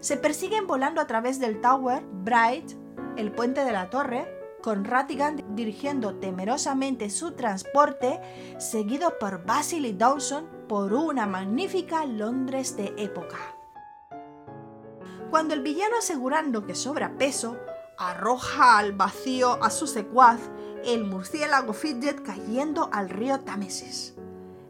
Se 0.00 0.16
persiguen 0.16 0.66
volando 0.66 1.02
a 1.02 1.06
través 1.06 1.38
del 1.38 1.60
Tower, 1.60 2.02
Bright, 2.24 2.70
el 3.18 3.30
puente 3.30 3.62
de 3.62 3.72
la 3.72 3.90
torre, 3.90 4.26
con 4.62 4.86
Ratigan 4.86 5.44
dirigiendo 5.54 6.14
temerosamente 6.14 7.10
su 7.10 7.32
transporte, 7.32 8.20
seguido 8.58 9.18
por 9.20 9.44
Basil 9.44 9.84
y 9.84 9.92
Dawson 9.92 10.48
por 10.66 10.94
una 10.94 11.26
magnífica 11.26 12.06
Londres 12.06 12.74
de 12.74 12.94
época. 12.96 13.36
Cuando 15.28 15.52
el 15.52 15.60
villano 15.60 15.98
asegurando 15.98 16.64
que 16.64 16.74
sobra 16.74 17.18
peso, 17.18 17.58
arroja 17.98 18.78
al 18.78 18.92
vacío 18.92 19.62
a 19.62 19.70
su 19.70 19.86
secuaz, 19.86 20.40
el 20.84 21.04
murciélago 21.04 21.72
Fidget 21.72 22.22
cayendo 22.22 22.90
al 22.92 23.08
río 23.08 23.40
Támesis. 23.40 24.14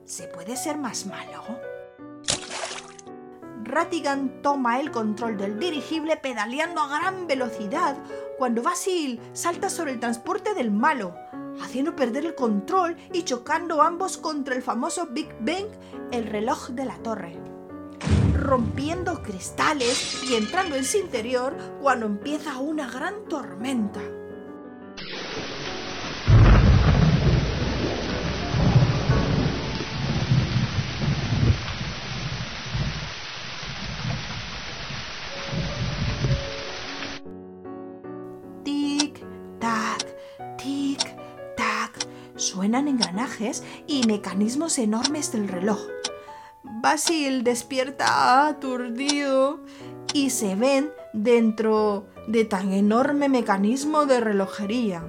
¿Se 0.05 0.29
puede 0.29 0.57
ser 0.57 0.79
más 0.79 1.07
malo? 1.07 1.43
Ratigan 3.65 4.43
toma 4.43 4.79
el 4.79 4.93
control 4.93 5.37
del 5.37 5.59
dirigible 5.59 6.17
pedaleando 6.17 6.81
a 6.81 6.89
gran 6.89 7.27
velocidad 7.27 7.97
cuando 8.39 8.63
Basil 8.63 9.21
salta 9.33 9.69
sobre 9.69 9.93
el 9.93 10.01
transporte 10.01 10.55
del 10.55 10.71
malo, 10.71 11.15
haciendo 11.61 11.97
perder 11.97 12.27
el 12.27 12.37
control 12.37 12.97
y 13.13 13.25
chocando 13.25 13.83
ambos 13.83 14.19
contra 14.19 14.55
el 14.55 14.63
famoso 14.63 15.09
Big 15.11 15.35
Bang, 15.41 15.67
el 16.13 16.27
reloj 16.27 16.69
de 16.71 16.85
la 16.85 16.97
torre. 16.99 17.56
Rompiendo 18.39 19.23
cristales 19.23 20.23
y 20.23 20.35
entrando 20.35 20.77
en 20.77 20.85
su 20.85 20.99
interior 20.99 21.57
cuando 21.81 22.07
empieza 22.07 22.59
una 22.59 22.91
gran 22.91 23.25
tormenta. 23.29 24.01
suenan 42.57 42.89
engranajes 42.89 43.63
y 43.87 44.07
mecanismos 44.07 44.79
enormes 44.79 45.31
del 45.31 45.49
reloj. 45.49 45.79
Basil 46.87 47.43
despierta 47.43 48.47
aturdido 48.47 49.59
y 50.15 50.31
se 50.31 50.55
ven 50.55 50.93
dentro 51.13 52.07
de 52.29 52.45
tan 52.45 52.73
enorme 52.73 53.29
mecanismo 53.29 54.07
de 54.07 54.21
relojería. 54.21 55.03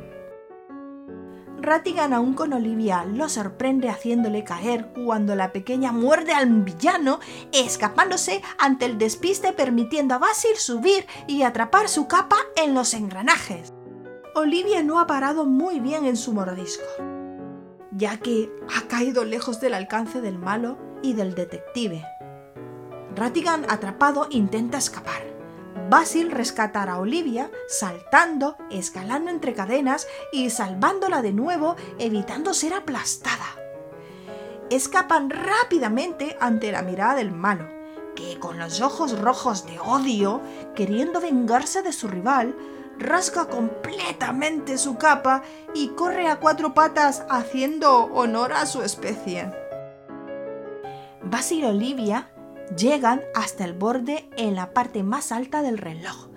Ratigan 1.62 2.14
aún 2.14 2.34
con 2.34 2.54
Olivia 2.54 3.06
lo 3.06 3.30
sorprende 3.30 3.90
haciéndole 3.90 4.44
caer 4.44 4.92
cuando 5.06 5.36
la 5.36 5.52
pequeña 5.52 5.92
muerde 5.92 6.34
al 6.34 6.48
villano, 6.64 7.20
escapándose 7.52 8.42
ante 8.58 8.86
el 8.86 8.98
despiste 8.98 9.54
permitiendo 9.54 10.16
a 10.16 10.18
Basil 10.18 10.56
subir 10.56 11.06
y 11.28 11.44
atrapar 11.44 11.90
su 11.90 12.08
capa 12.08 12.38
en 12.56 12.74
los 12.74 12.96
engranajes. 12.96 13.72
Olivia 14.34 14.82
no 14.82 15.00
ha 15.00 15.06
parado 15.06 15.46
muy 15.46 15.80
bien 15.80 16.06
en 16.06 16.18
su 16.18 16.34
mordisco, 16.34 16.88
ya 17.92 18.18
que 18.18 18.50
ha 18.76 18.88
caído 18.88 19.26
lejos 19.26 19.62
del 19.62 19.76
alcance 19.76 20.22
del 20.22 20.40
malo 20.40 20.87
y 21.02 21.14
del 21.14 21.36
detective. 21.36 22.04
Ratigan, 23.16 23.66
atrapado, 23.70 24.28
intenta 24.30 24.78
escapar. 24.78 25.24
Basil 25.90 26.32
rescatará 26.32 26.94
a 26.94 27.00
Olivia 27.00 27.50
saltando, 27.68 28.58
escalando 28.70 29.32
entre 29.32 29.54
cadenas 29.54 30.08
y 30.32 30.50
salvándola 30.50 31.22
de 31.22 31.32
nuevo, 31.32 31.76
evitando 31.98 32.54
ser 32.54 32.74
aplastada. 32.74 33.56
Escapan 34.70 35.30
rápidamente 35.30 36.36
ante 36.42 36.72
la 36.72 36.82
mirada 36.82 37.16
del 37.16 37.32
malo, 37.32 37.68
que 38.16 38.38
con 38.38 38.60
los 38.60 38.82
ojos 38.82 39.18
rojos 39.20 39.66
de 39.66 39.80
odio, 39.80 40.42
queriendo 40.76 41.22
vengarse 41.22 41.82
de 41.82 41.94
su 41.94 42.08
rival, 42.08 42.54
rasga 43.00 43.48
completamente 43.48 44.78
su 44.78 44.98
capa 44.98 45.44
y 45.74 45.90
corre 45.90 46.28
a 46.28 46.40
cuatro 46.40 46.74
patas 46.74 47.24
haciendo 47.30 48.06
honor 48.14 48.52
a 48.54 48.66
su 48.66 48.82
especie. 48.82 49.67
Basil 51.30 51.60
y 51.60 51.66
Olivia 51.66 52.32
llegan 52.78 53.22
hasta 53.36 53.66
el 53.66 53.74
borde 53.74 54.30
en 54.38 54.56
la 54.56 54.74
parte 54.74 55.04
más 55.04 55.34
alta 55.34 55.62
del 55.62 55.78
reloj. 55.78 56.30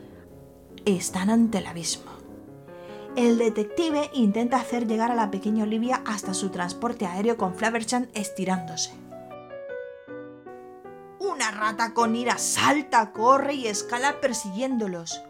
Están 0.84 1.30
ante 1.30 1.58
el 1.58 1.66
abismo. 1.66 2.10
El 3.14 3.38
detective 3.38 4.10
intenta 4.14 4.56
hacer 4.56 4.88
llegar 4.88 5.12
a 5.12 5.14
la 5.14 5.30
pequeña 5.30 5.62
Olivia 5.62 6.02
hasta 6.06 6.34
su 6.34 6.50
transporte 6.50 7.06
aéreo 7.06 7.36
con 7.36 7.54
Flaverchan 7.54 8.08
estirándose. 8.14 8.92
Una 11.20 11.52
rata 11.52 11.94
con 11.94 12.16
ira 12.16 12.38
salta, 12.38 13.12
corre 13.12 13.54
y 13.54 13.68
escala 13.68 14.20
persiguiéndolos. 14.20 15.22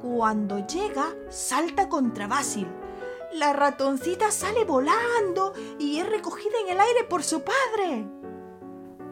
Cuando 0.00 0.66
llega, 0.66 1.14
salta 1.28 1.90
contra 1.90 2.28
Basil. 2.28 2.68
La 3.34 3.52
ratoncita 3.52 4.30
sale 4.30 4.64
volando 4.64 5.52
y 5.78 5.98
es 5.98 6.08
recogida 6.08 6.60
en 6.64 6.72
el 6.72 6.80
aire 6.80 7.04
por 7.04 7.22
su 7.22 7.42
padre. 7.42 8.06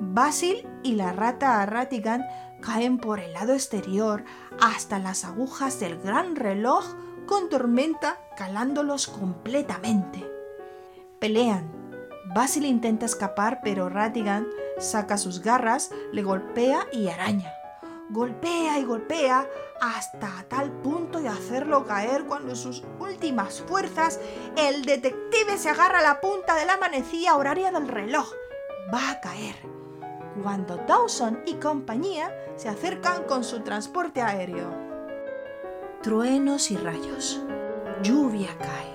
Basil 0.02 0.66
y 0.82 0.94
la 0.94 1.12
rata 1.12 1.64
Ratigan 1.66 2.26
caen 2.62 2.96
por 2.96 3.20
el 3.20 3.34
lado 3.34 3.52
exterior 3.52 4.24
hasta 4.58 4.98
las 4.98 5.26
agujas 5.26 5.78
del 5.78 6.00
gran 6.00 6.36
reloj 6.36 6.86
con 7.26 7.50
tormenta 7.50 8.18
calándolos 8.34 9.06
completamente. 9.06 10.26
Pelean. 11.18 11.70
Basil 12.34 12.64
intenta 12.64 13.04
escapar, 13.04 13.60
pero 13.62 13.90
Ratigan 13.90 14.46
saca 14.78 15.18
sus 15.18 15.42
garras, 15.42 15.90
le 16.12 16.22
golpea 16.22 16.86
y 16.92 17.08
araña. 17.08 17.52
Golpea 18.08 18.78
y 18.78 18.84
golpea 18.84 19.46
hasta 19.82 20.46
tal 20.48 20.72
punto 20.72 21.20
de 21.20 21.28
hacerlo 21.28 21.86
caer 21.86 22.24
cuando 22.24 22.56
sus 22.56 22.84
últimas 22.98 23.60
fuerzas, 23.60 24.18
el 24.56 24.82
detective 24.84 25.58
se 25.58 25.68
agarra 25.68 25.98
a 25.98 26.02
la 26.02 26.20
punta 26.22 26.54
de 26.54 26.64
la 26.64 26.78
manecilla 26.78 27.36
horaria 27.36 27.70
del 27.70 27.86
reloj. 27.86 28.32
Va 28.92 29.10
a 29.10 29.20
caer 29.20 29.79
cuando 30.42 30.76
Dawson 30.76 31.40
y 31.46 31.54
compañía 31.54 32.34
se 32.56 32.68
acercan 32.68 33.24
con 33.24 33.44
su 33.44 33.60
transporte 33.60 34.22
aéreo. 34.22 34.70
Truenos 36.02 36.70
y 36.70 36.76
rayos. 36.76 37.42
Lluvia 38.02 38.56
cae. 38.58 38.90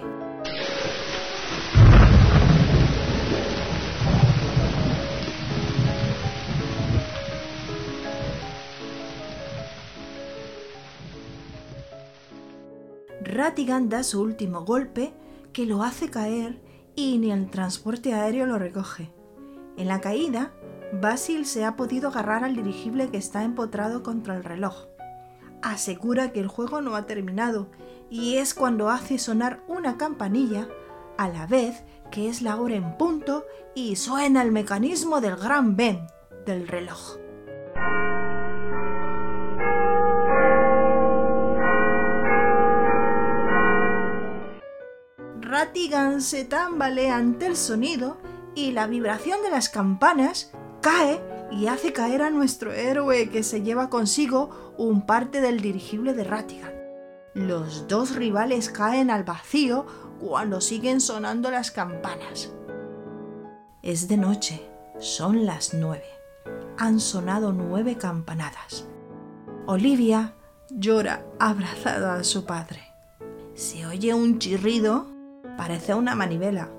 Ratigan 13.22 13.90
da 13.90 14.04
su 14.04 14.22
último 14.22 14.62
golpe 14.62 15.14
que 15.52 15.66
lo 15.66 15.84
hace 15.84 16.10
caer 16.10 16.62
y 16.96 17.18
ni 17.18 17.32
el 17.32 17.50
transporte 17.50 18.14
aéreo 18.14 18.46
lo 18.46 18.58
recoge. 18.58 19.12
En 19.78 19.90
la 19.90 20.00
caída, 20.00 20.54
Basil 20.94 21.46
se 21.46 21.66
ha 21.66 21.76
podido 21.76 22.10
agarrar 22.10 22.44
al 22.44 22.56
dirigible 22.56 23.10
que 23.10 23.18
está 23.18 23.44
empotrado 23.44 24.04
contra 24.04 24.36
el 24.36 24.44
reloj. 24.44 24.86
Asegura 25.62 26.32
que 26.32 26.40
el 26.40 26.48
juego 26.48 26.82
no 26.82 26.96
ha 26.96 27.06
terminado 27.06 27.70
y 28.10 28.38
es 28.38 28.54
cuando 28.54 28.90
hace 28.90 29.18
sonar 29.18 29.64
una 29.68 29.98
campanilla 29.98 30.68
a 31.18 31.28
la 31.28 31.48
vez 31.48 31.84
que 32.12 32.30
es 32.30 32.42
la 32.42 32.60
hora 32.60 32.76
en 32.76 32.98
punto 32.98 33.46
y 33.74 33.96
suena 33.96 34.42
el 34.42 34.52
mecanismo 34.52 35.22
del 35.22 35.36
gran 35.36 35.76
Ben 35.76 36.08
del 36.46 36.68
reloj. 36.68 37.18
Ratigan 45.42 46.22
se 46.22 46.46
tambalea 46.46 47.16
ante 47.16 47.48
el 47.48 47.56
sonido 47.56 48.18
y 48.56 48.72
la 48.72 48.88
vibración 48.88 49.42
de 49.42 49.50
las 49.50 49.70
campanas 49.70 50.52
cae 50.86 51.20
y 51.50 51.66
hace 51.66 51.94
caer 51.94 52.22
a 52.22 52.30
nuestro 52.30 52.72
héroe 52.72 53.30
que 53.32 53.42
se 53.42 53.64
lleva 53.64 53.90
consigo 53.90 54.76
un 54.78 55.08
parte 55.08 55.42
del 55.42 55.60
dirigible 55.60 56.14
de 56.14 56.24
Ratigan. 56.24 56.74
Los 57.34 57.88
dos 57.88 58.16
rivales 58.16 58.70
caen 58.70 59.10
al 59.10 59.24
vacío 59.24 59.88
cuando 60.20 60.62
siguen 60.62 61.02
sonando 61.02 61.50
las 61.50 61.72
campanas. 61.72 62.54
Es 63.82 64.08
de 64.08 64.18
noche, 64.18 64.62
son 65.00 65.48
las 65.48 65.74
nueve. 65.74 66.06
Han 66.78 67.00
sonado 67.00 67.52
nueve 67.52 67.98
campanadas. 67.98 68.86
Olivia 69.66 70.36
llora 70.70 71.26
abrazada 71.40 72.14
a 72.14 72.24
su 72.24 72.46
padre. 72.46 72.84
Se 73.56 73.88
oye 73.88 74.14
un 74.14 74.38
chirrido, 74.38 75.08
parece 75.58 75.96
una 75.96 76.14
manivela. 76.14 76.70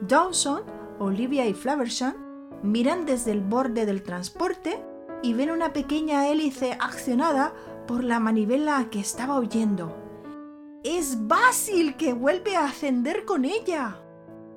Dawson, 0.00 0.62
Olivia 1.00 1.44
y 1.48 1.54
Flaversham 1.54 2.29
miran 2.62 3.06
desde 3.06 3.32
el 3.32 3.40
borde 3.40 3.86
del 3.86 4.02
transporte 4.02 4.82
y 5.22 5.34
ven 5.34 5.50
una 5.50 5.72
pequeña 5.72 6.28
hélice 6.28 6.76
accionada 6.80 7.52
por 7.86 8.04
la 8.04 8.20
manivela 8.20 8.88
que 8.90 9.00
estaba 9.00 9.38
oyendo. 9.38 9.96
¡Es 10.82 11.26
Basil 11.26 11.96
que 11.96 12.12
vuelve 12.14 12.56
a 12.56 12.64
ascender 12.64 13.24
con 13.24 13.44
ella! 13.44 13.98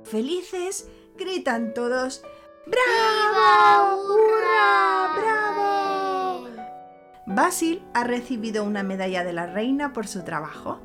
Felices, 0.03 0.87
gritan 1.17 1.73
todos. 1.73 2.23
¡Bravo! 2.65 4.03
¡Hurra! 4.03 5.19
¡Bravo! 5.19 6.47
Basil 7.25 7.81
ha 7.93 8.03
recibido 8.03 8.63
una 8.63 8.83
medalla 8.83 9.23
de 9.23 9.33
la 9.33 9.47
reina 9.47 9.91
por 9.93 10.07
su 10.07 10.23
trabajo. 10.23 10.79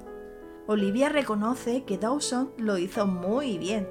Olivia 0.67 1.09
reconoce 1.09 1.85
que 1.85 1.99
Dawson 1.99 2.53
lo 2.57 2.79
hizo 2.79 3.07
muy 3.07 3.59
bien. 3.59 3.89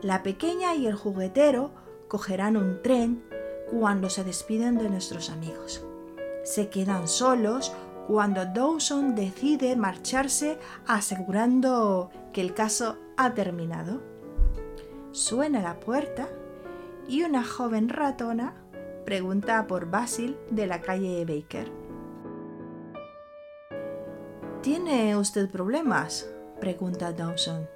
La 0.00 0.22
pequeña 0.22 0.74
y 0.74 0.86
el 0.86 0.94
juguetero 0.94 1.72
cogerán 2.08 2.56
un 2.56 2.82
tren 2.82 3.22
cuando 3.70 4.10
se 4.10 4.24
despiden 4.24 4.78
de 4.78 4.88
nuestros 4.88 5.30
amigos. 5.30 5.84
Se 6.42 6.68
quedan 6.68 7.06
solos 7.08 7.72
cuando 8.06 8.46
Dawson 8.46 9.14
decide 9.14 9.76
marcharse 9.76 10.58
asegurando 10.86 12.10
que 12.32 12.40
el 12.40 12.54
caso 12.54 12.96
ha 13.16 13.34
terminado. 13.34 14.00
Suena 15.12 15.60
la 15.60 15.78
puerta 15.78 16.28
y 17.06 17.22
una 17.22 17.44
joven 17.44 17.88
ratona 17.88 18.54
pregunta 19.04 19.66
por 19.66 19.90
Basil 19.90 20.38
de 20.50 20.66
la 20.66 20.80
calle 20.80 21.24
Baker. 21.24 21.70
¿Tiene 24.62 25.16
usted 25.16 25.50
problemas? 25.50 26.28
pregunta 26.60 27.12
Dawson. 27.12 27.68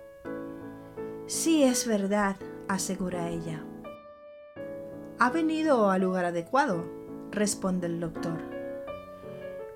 Sí, 1.27 1.63
es 1.63 1.87
verdad, 1.87 2.37
asegura 2.69 3.29
ella. 3.29 3.65
Ha 5.23 5.31
venido 5.31 5.89
al 5.89 6.01
lugar 6.01 6.25
adecuado, 6.25 6.85
responde 7.31 7.87
el 7.87 8.01
doctor. 8.01 8.41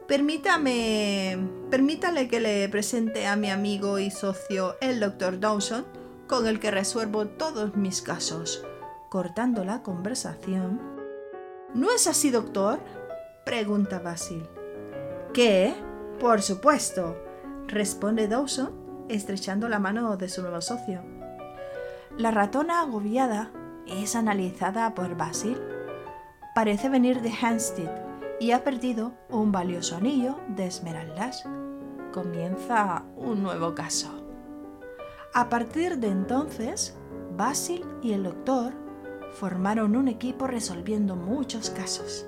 Permítame. 0.08 1.38
Permítale 1.70 2.26
que 2.26 2.40
le 2.40 2.68
presente 2.68 3.28
a 3.28 3.36
mi 3.36 3.48
amigo 3.48 4.00
y 4.00 4.10
socio, 4.10 4.74
el 4.80 4.98
doctor 4.98 5.38
Dawson, 5.38 5.84
con 6.26 6.48
el 6.48 6.58
que 6.58 6.72
resuelvo 6.72 7.28
todos 7.28 7.76
mis 7.76 8.02
casos. 8.02 8.64
Cortando 9.08 9.64
la 9.64 9.84
conversación. 9.84 10.80
¿No 11.74 11.92
es 11.92 12.08
así, 12.08 12.30
doctor? 12.32 12.80
pregunta 13.44 14.00
Basil. 14.00 14.48
¿Qué? 15.32 15.76
Por 16.18 16.42
supuesto, 16.42 17.16
responde 17.68 18.26
Dawson, 18.26 18.72
estrechando 19.08 19.68
la 19.68 19.78
mano 19.78 20.16
de 20.16 20.28
su 20.28 20.42
nuevo 20.42 20.60
socio. 20.60 21.04
La 22.18 22.32
ratona 22.32 22.80
agobiada 22.80 23.52
es 23.86 24.16
analizada 24.16 24.94
por 24.94 25.16
Basil, 25.16 25.60
parece 26.54 26.88
venir 26.88 27.20
de 27.22 27.32
Hampstead 27.40 27.90
y 28.40 28.50
ha 28.50 28.64
perdido 28.64 29.12
un 29.28 29.52
valioso 29.52 29.96
anillo 29.96 30.38
de 30.48 30.66
esmeraldas. 30.66 31.44
Comienza 32.12 33.04
un 33.16 33.42
nuevo 33.42 33.74
caso. 33.74 34.10
A 35.34 35.48
partir 35.48 35.98
de 35.98 36.08
entonces, 36.08 36.96
Basil 37.36 37.84
y 38.02 38.12
el 38.12 38.24
doctor 38.24 38.72
formaron 39.32 39.96
un 39.96 40.08
equipo 40.08 40.46
resolviendo 40.46 41.14
muchos 41.14 41.70
casos, 41.70 42.26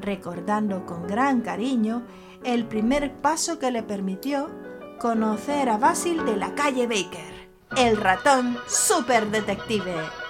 recordando 0.00 0.86
con 0.86 1.06
gran 1.06 1.42
cariño 1.42 2.04
el 2.44 2.66
primer 2.66 3.12
paso 3.20 3.58
que 3.58 3.70
le 3.70 3.82
permitió 3.82 4.48
conocer 4.98 5.68
a 5.68 5.78
Basil 5.78 6.24
de 6.24 6.36
la 6.36 6.54
calle 6.54 6.86
Baker, 6.86 7.50
el 7.76 7.96
ratón 7.96 8.56
superdetective. 8.66 10.21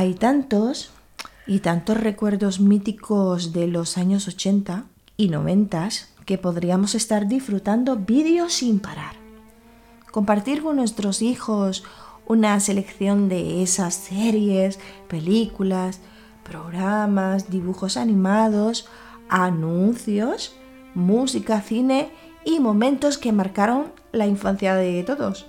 Hay 0.00 0.14
tantos 0.14 0.92
y 1.46 1.58
tantos 1.58 1.98
recuerdos 1.98 2.58
míticos 2.58 3.52
de 3.52 3.66
los 3.66 3.98
años 3.98 4.28
80 4.28 4.84
y 5.18 5.28
90 5.28 5.90
que 6.24 6.38
podríamos 6.38 6.94
estar 6.94 7.28
disfrutando 7.28 7.96
vídeos 7.96 8.54
sin 8.54 8.80
parar. 8.80 9.12
Compartir 10.10 10.62
con 10.62 10.76
nuestros 10.76 11.20
hijos 11.20 11.84
una 12.26 12.58
selección 12.60 13.28
de 13.28 13.62
esas 13.62 13.92
series, 13.92 14.78
películas, 15.06 16.00
programas, 16.44 17.50
dibujos 17.50 17.98
animados, 17.98 18.88
anuncios, 19.28 20.54
música, 20.94 21.60
cine 21.60 22.10
y 22.42 22.58
momentos 22.58 23.18
que 23.18 23.32
marcaron 23.32 23.92
la 24.12 24.26
infancia 24.26 24.76
de 24.76 25.02
todos. 25.02 25.44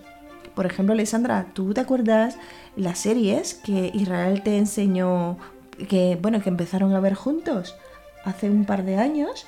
Por 0.56 0.66
ejemplo, 0.66 0.94
Alessandra, 0.94 1.48
¿tú 1.54 1.74
te 1.74 1.82
acuerdas 1.82 2.38
las 2.76 3.00
series 3.00 3.54
que 3.54 3.92
Israel 3.94 4.44
te 4.44 4.58
enseñó, 4.58 5.38
que 5.90 6.18
bueno, 6.22 6.42
que 6.42 6.50
empezaron 6.50 6.94
a 6.94 7.00
ver 7.00 7.14
juntos 7.14 7.76
hace 8.26 8.50
un 8.50 8.66
par 8.66 8.84
de 8.84 8.98
años, 8.98 9.48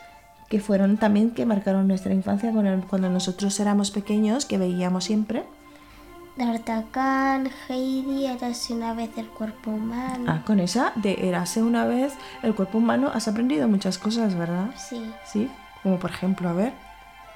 que 0.50 0.60
fueron 0.60 0.98
también 0.98 1.32
que 1.32 1.46
marcaron 1.46 1.88
nuestra 1.88 2.14
infancia 2.14 2.52
cuando 2.90 3.10
nosotros 3.10 3.60
éramos 3.60 3.92
pequeños, 3.92 4.46
que 4.46 4.58
veíamos 4.58 5.04
siempre. 5.06 5.44
D'Artagnan, 6.36 7.50
Heidi, 7.70 8.26
Érase 8.26 8.74
una 8.74 8.94
vez 8.94 9.12
el 9.18 9.28
cuerpo 9.28 9.70
humano. 9.70 10.26
Ah, 10.28 10.42
con 10.46 10.60
esa 10.60 10.92
de 10.96 11.28
Érase 11.28 11.62
una 11.62 11.86
vez 11.86 12.14
el 12.42 12.56
cuerpo 12.56 12.80
humano 12.80 13.12
has 13.14 13.28
aprendido 13.28 13.68
muchas 13.68 14.00
cosas, 14.00 14.36
¿verdad? 14.36 14.72
Sí. 14.76 15.12
Sí, 15.26 15.50
como 15.84 16.00
por 16.00 16.10
ejemplo, 16.10 16.50
a 16.50 16.54
ver, 16.54 16.74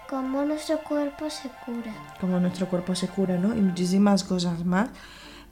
Cómo 0.10 0.44
nuestro 0.46 0.80
cuerpo 0.80 1.30
se 1.30 1.50
cura. 1.66 1.94
como 2.22 2.40
nuestro 2.40 2.68
cuerpo 2.68 2.96
se 2.96 3.10
cura, 3.10 3.38
¿no? 3.38 3.54
Y 3.56 3.62
muchísimas 3.62 4.24
cosas 4.24 4.64
más. 4.66 4.90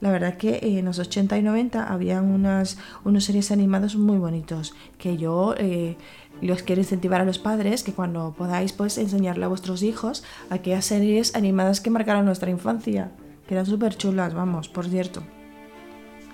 La 0.00 0.10
verdad 0.10 0.36
que 0.36 0.60
en 0.62 0.84
los 0.84 0.98
80 0.98 1.38
y 1.38 1.42
90 1.42 1.84
habían 1.92 2.30
unas, 2.30 2.78
unos 3.04 3.24
series 3.24 3.50
animados 3.50 3.96
muy 3.96 4.18
bonitos 4.18 4.74
que 4.98 5.16
yo 5.16 5.54
eh, 5.56 5.96
los 6.40 6.62
quiero 6.62 6.82
incentivar 6.82 7.22
a 7.22 7.24
los 7.24 7.38
padres 7.38 7.82
que 7.82 7.92
cuando 7.92 8.34
podáis 8.36 8.72
pues 8.72 8.98
enseñarle 8.98 9.46
a 9.46 9.48
vuestros 9.48 9.82
hijos 9.82 10.22
aquellas 10.50 10.84
series 10.84 11.34
animadas 11.34 11.80
que 11.80 11.90
marcaron 11.90 12.26
nuestra 12.26 12.50
infancia, 12.50 13.10
que 13.48 13.54
eran 13.54 13.66
súper 13.66 13.96
chulas, 13.96 14.34
vamos, 14.34 14.68
por 14.68 14.86
cierto. 14.86 15.22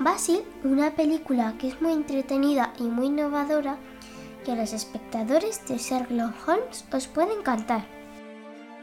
Basil, 0.01 0.41
una 0.65 0.97
película 0.97 1.55
que 1.59 1.69
es 1.69 1.81
muy 1.81 1.93
entretenida 1.93 2.73
y 2.79 2.85
muy 2.85 3.07
innovadora 3.07 3.79
que 4.45 4.53
a 4.53 4.57
los 4.57 4.73
espectadores 4.73 5.61
de 5.69 5.79
Sherlock 5.79 6.35
Holmes 6.49 6.85
os 6.93 7.07
puede 7.07 7.33
encantar. 7.33 8.02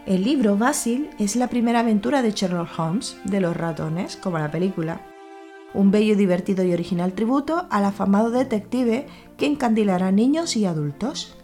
El 0.10 0.24
libro 0.24 0.58
Basil 0.58 1.12
es 1.20 1.36
la 1.36 1.50
primera 1.50 1.82
aventura 1.82 2.24
de 2.24 2.32
Sherlock 2.32 2.80
Holmes 2.80 3.16
de 3.26 3.40
los 3.40 3.56
ratones, 3.56 4.16
como 4.16 4.40
la 4.40 4.50
película. 4.50 5.06
Un 5.76 5.92
bello, 5.92 6.18
divertido 6.18 6.64
y 6.64 6.74
original 6.74 7.14
tributo 7.14 7.68
al 7.70 7.86
afamado 7.86 8.32
detective 8.32 9.06
que 9.38 9.46
encandilará 9.46 10.12
niños 10.12 10.58
y 10.58 10.66
adultos. 10.66 11.38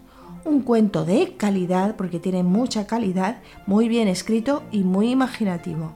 Un 0.46 0.64
cuento 0.64 1.06
de 1.06 1.36
calidad, 1.38 1.96
porque 1.96 2.18
tiene 2.18 2.42
mucha 2.42 2.88
calidad, 2.88 3.38
muy 3.68 3.88
bien 3.88 4.08
escrito 4.08 4.64
y 4.72 4.80
muy 4.80 5.12
imaginativo. 5.12 5.94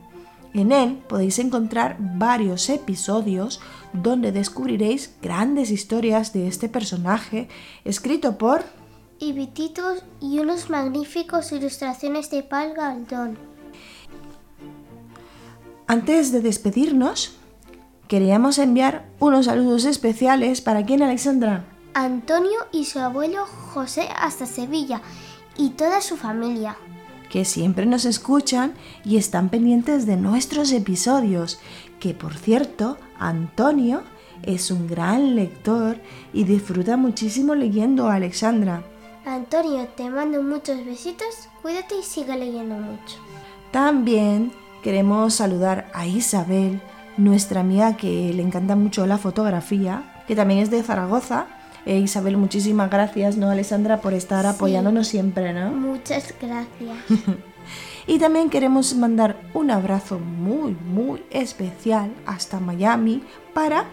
En 0.54 0.72
él 0.72 1.00
podéis 1.08 1.40
encontrar 1.40 1.98
varios 2.00 2.70
episodios 2.70 3.62
donde 3.94 4.32
descubriréis 4.32 5.16
grandes 5.24 5.72
historias 5.72 6.34
de 6.34 6.48
este 6.48 6.70
personaje, 6.70 7.48
escrito 7.84 8.38
por 8.38 8.64
Y 9.20 9.34
vititos 9.34 10.04
y 10.22 10.40
unos 10.40 10.70
magníficos 10.70 11.52
ilustraciones 11.52 12.32
de 12.32 12.42
Paul 12.42 12.74
Galdón. 12.74 13.38
Antes 15.88 16.32
de 16.32 16.40
despedirnos, 16.42 17.36
queríamos 18.08 18.58
enviar 18.60 19.10
unos 19.20 19.46
saludos 19.46 19.86
especiales 19.86 20.62
para 20.62 20.86
quién, 20.86 21.04
Alexandra. 21.04 21.66
Antonio 21.94 22.60
y 22.72 22.86
su 22.86 23.00
abuelo 23.00 23.46
José 23.46 24.08
hasta 24.16 24.46
Sevilla 24.46 25.02
y 25.58 25.72
toda 25.72 26.02
su 26.02 26.16
familia. 26.16 26.78
que 27.30 27.46
siempre 27.46 27.86
nos 27.86 28.06
escuchan 28.06 28.74
y 29.06 29.18
están 29.18 29.50
pendientes 29.50 30.08
de 30.08 30.18
nuestros 30.18 30.72
episodios, 30.72 31.60
que 32.00 32.16
por 32.16 32.36
cierto, 32.36 32.98
Antonio 33.20 34.02
es 34.42 34.72
un 34.72 34.88
gran 34.88 35.36
lector 35.36 35.98
y 36.34 36.46
disfruta 36.46 36.98
muchísimo 36.98 37.54
leyendo 37.54 38.08
a 38.08 38.16
Alexandra. 38.16 38.84
Antonio, 39.26 39.88
te 39.96 40.10
mando 40.10 40.42
muchos 40.42 40.86
besitos, 40.86 41.50
cuídate 41.62 41.96
y 42.00 42.04
sigue 42.04 42.36
leyendo 42.38 42.76
mucho. 42.76 43.18
También 43.72 44.52
queremos 44.82 45.36
saludar 45.36 45.90
a 45.94 46.08
Isabel, 46.08 46.82
nuestra 47.18 47.62
amiga 47.62 47.98
que 47.98 48.34
le 48.34 48.42
encanta 48.42 48.76
mucho 48.76 49.06
la 49.06 49.18
fotografía, 49.18 50.24
que 50.28 50.36
también 50.36 50.62
es 50.62 50.72
de 50.72 50.84
Zaragoza. 50.84 51.48
Eh, 51.86 51.98
Isabel, 52.00 52.38
muchísimas 52.38 52.90
gracias, 52.90 53.38
¿no, 53.38 53.50
Alexandra, 53.50 54.02
por 54.02 54.14
estar 54.14 54.46
apoyándonos 54.46 55.08
siempre, 55.08 55.54
¿no? 55.54 55.72
Muchas 55.72 56.34
gracias. 56.42 56.98
Y 58.08 58.18
también 58.18 58.50
queremos 58.50 58.96
mandar 58.96 59.40
un 59.54 59.70
abrazo 59.70 60.18
muy, 60.18 60.76
muy 60.92 61.24
especial 61.30 62.12
hasta 62.26 62.60
Miami 62.60 63.24
para, 63.54 63.86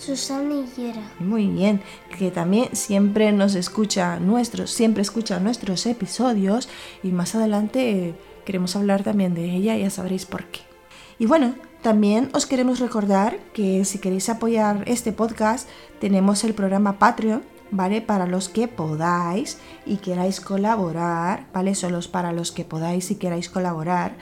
Susana 0.00 0.64
Yera. 0.76 1.02
muy 1.18 1.46
bien, 1.46 1.82
que 2.18 2.30
también 2.30 2.74
siempre 2.74 3.32
nos 3.32 3.54
escucha 3.54 4.18
nuestros, 4.18 4.70
siempre 4.70 5.02
escucha 5.02 5.38
nuestros 5.40 5.84
episodios 5.84 6.70
y 7.02 7.08
más 7.08 7.34
adelante 7.34 7.90
eh, 7.90 8.14
queremos 8.46 8.76
hablar 8.76 9.02
también 9.02 9.34
de 9.34 9.44
ella, 9.54 9.76
ya 9.76 9.90
sabréis 9.90 10.24
por 10.24 10.46
qué. 10.46 10.60
Y 11.18 11.26
bueno, 11.26 11.54
también 11.82 12.30
os 12.32 12.46
queremos 12.46 12.78
recordar 12.80 13.38
que 13.52 13.84
si 13.84 13.98
queréis 13.98 14.30
apoyar 14.30 14.84
este 14.86 15.12
podcast, 15.12 15.68
tenemos 16.00 16.44
el 16.44 16.54
programa 16.54 16.98
Patreon, 16.98 17.42
¿vale? 17.70 18.00
Para 18.00 18.26
los 18.26 18.48
que 18.48 18.68
podáis 18.68 19.58
y 19.86 19.96
queráis 19.96 20.40
colaborar, 20.40 21.46
¿vale? 21.52 21.74
Solo 21.74 21.98
es 21.98 22.08
para 22.08 22.32
los 22.32 22.52
que 22.52 22.64
podáis 22.64 23.10
y 23.10 23.16
queráis 23.16 23.48
colaborar. 23.48 24.16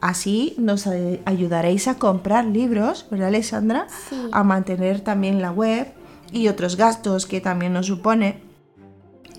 Así 0.00 0.54
nos 0.58 0.86
ayudaréis 1.24 1.86
a 1.88 1.98
comprar 1.98 2.44
libros, 2.44 3.06
¿verdad, 3.10 3.28
Alexandra? 3.28 3.86
Sí. 4.08 4.28
A 4.32 4.42
mantener 4.42 5.00
también 5.00 5.40
la 5.40 5.52
web 5.52 5.92
y 6.32 6.48
otros 6.48 6.76
gastos 6.76 7.26
que 7.26 7.40
también 7.40 7.72
nos 7.72 7.86
supone. 7.86 8.42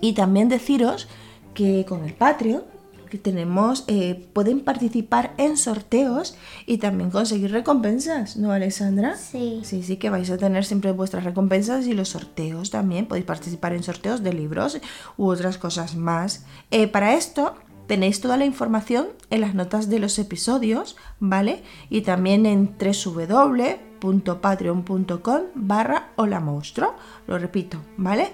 Y 0.00 0.14
también 0.14 0.48
deciros 0.48 1.08
que 1.54 1.84
con 1.86 2.04
el 2.04 2.14
Patreon 2.14 2.73
que 3.14 3.20
tenemos, 3.20 3.84
eh, 3.86 4.28
pueden 4.32 4.60
participar 4.60 5.34
en 5.38 5.56
sorteos 5.56 6.36
y 6.66 6.78
también 6.78 7.10
conseguir 7.10 7.52
recompensas, 7.52 8.36
¿no, 8.36 8.50
Alexandra? 8.50 9.16
Sí. 9.16 9.60
Sí, 9.62 9.84
sí, 9.84 9.98
que 9.98 10.10
vais 10.10 10.28
a 10.30 10.36
tener 10.36 10.64
siempre 10.64 10.90
vuestras 10.90 11.22
recompensas 11.22 11.86
y 11.86 11.94
los 11.94 12.08
sorteos 12.08 12.70
también. 12.70 13.06
Podéis 13.06 13.24
participar 13.24 13.72
en 13.72 13.84
sorteos 13.84 14.24
de 14.24 14.32
libros 14.32 14.80
u 15.16 15.28
otras 15.28 15.58
cosas 15.58 15.94
más. 15.94 16.44
Eh, 16.72 16.88
para 16.88 17.14
esto 17.14 17.54
Tenéis 17.86 18.20
toda 18.22 18.38
la 18.38 18.46
información 18.46 19.08
en 19.28 19.42
las 19.42 19.54
notas 19.54 19.90
de 19.90 19.98
los 19.98 20.18
episodios, 20.18 20.96
¿vale? 21.20 21.62
Y 21.90 22.00
también 22.00 22.46
en 22.46 22.74
www.patreon.com 22.78 25.42
barra 25.54 26.08
hola 26.16 26.40
monstruo. 26.40 26.94
Lo 27.26 27.36
repito, 27.36 27.82
¿vale? 27.98 28.32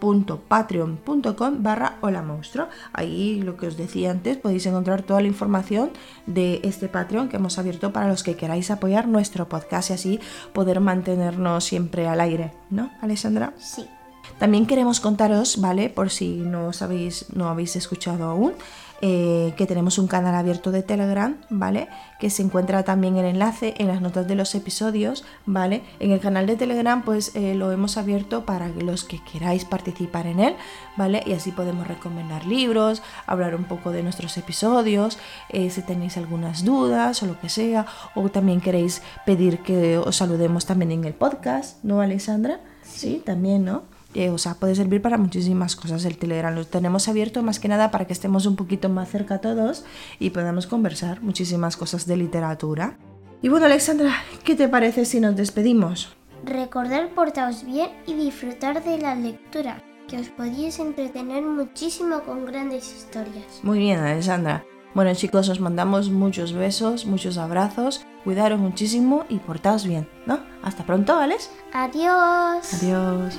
www.patreon.com 0.00 1.62
barra 1.62 1.96
hola 2.00 2.22
monstruo. 2.22 2.68
Ahí 2.92 3.40
lo 3.42 3.56
que 3.56 3.66
os 3.66 3.76
decía 3.76 4.10
antes, 4.10 4.36
podéis 4.36 4.66
encontrar 4.66 5.02
toda 5.02 5.20
la 5.20 5.28
información 5.28 5.90
de 6.26 6.60
este 6.64 6.88
Patreon 6.88 7.28
que 7.28 7.36
hemos 7.36 7.58
abierto 7.58 7.92
para 7.92 8.08
los 8.08 8.22
que 8.22 8.36
queráis 8.36 8.70
apoyar 8.70 9.08
nuestro 9.08 9.48
podcast 9.48 9.90
y 9.90 9.92
así 9.94 10.20
poder 10.52 10.80
mantenernos 10.80 11.64
siempre 11.64 12.08
al 12.08 12.20
aire, 12.20 12.52
¿no, 12.70 12.90
Alessandra? 13.00 13.52
Sí. 13.58 13.86
También 14.38 14.66
queremos 14.66 15.00
contaros, 15.00 15.60
¿vale? 15.60 15.88
Por 15.88 16.10
si 16.10 16.36
no 16.36 16.72
sabéis, 16.72 17.26
no 17.34 17.48
habéis 17.48 17.76
escuchado 17.76 18.24
aún, 18.24 18.52
eh, 19.02 19.52
que 19.56 19.66
tenemos 19.66 19.98
un 19.98 20.06
canal 20.06 20.34
abierto 20.34 20.70
de 20.70 20.82
Telegram, 20.82 21.36
¿vale? 21.50 21.88
Que 22.18 22.30
se 22.30 22.42
encuentra 22.42 22.82
también 22.82 23.16
el 23.18 23.26
enlace 23.26 23.74
en 23.76 23.88
las 23.88 24.00
notas 24.00 24.26
de 24.26 24.34
los 24.34 24.54
episodios, 24.54 25.24
¿vale? 25.44 25.82
En 26.00 26.12
el 26.12 26.20
canal 26.20 26.46
de 26.46 26.56
Telegram, 26.56 27.02
pues 27.02 27.36
eh, 27.36 27.54
lo 27.54 27.72
hemos 27.72 27.98
abierto 27.98 28.46
para 28.46 28.68
los 28.68 29.04
que 29.04 29.22
queráis 29.22 29.66
participar 29.66 30.26
en 30.26 30.40
él, 30.40 30.56
¿vale? 30.96 31.22
Y 31.26 31.34
así 31.34 31.52
podemos 31.52 31.86
recomendar 31.86 32.46
libros, 32.46 33.02
hablar 33.26 33.54
un 33.54 33.64
poco 33.64 33.92
de 33.92 34.02
nuestros 34.02 34.36
episodios, 34.38 35.18
eh, 35.50 35.68
si 35.68 35.82
tenéis 35.82 36.16
algunas 36.16 36.64
dudas 36.64 37.22
o 37.22 37.26
lo 37.26 37.38
que 37.38 37.50
sea, 37.50 37.86
o 38.14 38.30
también 38.30 38.60
queréis 38.60 39.02
pedir 39.26 39.60
que 39.60 39.98
os 39.98 40.16
saludemos 40.16 40.64
también 40.64 40.92
en 40.92 41.04
el 41.04 41.14
podcast, 41.14 41.84
¿no, 41.84 42.00
Alessandra? 42.00 42.60
Sí, 42.82 43.22
también, 43.24 43.64
¿no? 43.64 43.95
Eh, 44.16 44.30
o 44.30 44.38
sea, 44.38 44.54
puede 44.54 44.74
servir 44.74 45.02
para 45.02 45.18
muchísimas 45.18 45.76
cosas 45.76 46.06
el 46.06 46.16
Telegram. 46.16 46.54
Lo 46.54 46.64
tenemos 46.64 47.06
abierto 47.06 47.42
más 47.42 47.60
que 47.60 47.68
nada 47.68 47.90
para 47.90 48.06
que 48.06 48.14
estemos 48.14 48.46
un 48.46 48.56
poquito 48.56 48.88
más 48.88 49.10
cerca 49.10 49.42
todos 49.42 49.84
y 50.18 50.30
podamos 50.30 50.66
conversar 50.66 51.20
muchísimas 51.20 51.76
cosas 51.76 52.06
de 52.06 52.16
literatura. 52.16 52.96
Y 53.42 53.50
bueno, 53.50 53.66
Alexandra, 53.66 54.14
¿qué 54.42 54.56
te 54.56 54.68
parece 54.68 55.04
si 55.04 55.20
nos 55.20 55.36
despedimos? 55.36 56.16
Recordar 56.46 57.10
portaos 57.10 57.66
bien 57.66 57.90
y 58.06 58.14
disfrutar 58.14 58.82
de 58.82 58.96
la 58.96 59.14
lectura, 59.14 59.82
que 60.08 60.16
os 60.18 60.30
podéis 60.30 60.78
entretener 60.78 61.42
muchísimo 61.42 62.22
con 62.22 62.46
grandes 62.46 62.90
historias. 62.96 63.60
Muy 63.62 63.80
bien, 63.80 64.00
Alexandra. 64.00 64.64
Bueno 64.94 65.12
chicos, 65.14 65.50
os 65.50 65.60
mandamos 65.60 66.08
muchos 66.08 66.54
besos, 66.54 67.04
muchos 67.04 67.36
abrazos, 67.36 68.06
cuidaros 68.24 68.58
muchísimo 68.58 69.26
y 69.28 69.40
portaos 69.40 69.86
bien, 69.86 70.08
¿no? 70.24 70.40
Hasta 70.62 70.86
pronto, 70.86 71.14
Alex. 71.16 71.50
Adiós. 71.74 72.82
Adiós. 72.82 73.36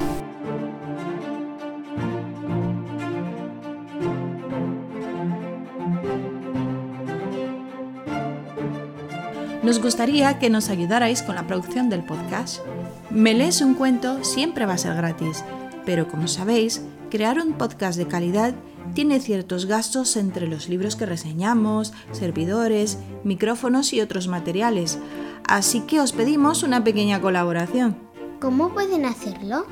Nos 9.68 9.82
gustaría 9.82 10.40
que 10.40 10.50
nos 10.50 10.70
ayudarais 10.70 11.22
con 11.22 11.36
la 11.36 11.46
producción 11.46 11.90
del 11.90 12.02
podcast. 12.02 12.62
Me 13.10 13.34
lees 13.34 13.60
un 13.60 13.74
cuento 13.74 14.24
siempre 14.24 14.66
va 14.66 14.76
a 14.76 14.78
ser 14.78 14.96
gratis, 14.96 15.44
pero 15.86 16.08
como 16.08 16.30
sabéis, 16.30 16.82
crear 17.12 17.38
un 17.38 17.52
podcast 17.52 17.98
de 17.98 18.08
calidad 18.08 18.56
tiene 18.94 19.20
ciertos 19.20 19.66
gastos 19.66 20.16
entre 20.16 20.48
los 20.48 20.70
libros 20.70 20.96
que 20.96 21.06
reseñamos, 21.06 21.92
servidores, 22.14 22.98
micrófonos 23.26 23.92
y 23.92 24.00
otros 24.00 24.30
materiales, 24.30 25.00
así 25.46 25.82
que 25.82 26.00
os 26.00 26.14
pedimos 26.14 26.64
una 26.64 26.86
pequeña 26.86 27.20
colaboración. 27.20 27.98
¿Cómo 28.40 28.70
pueden 28.70 29.04
hacerlo? 29.04 29.66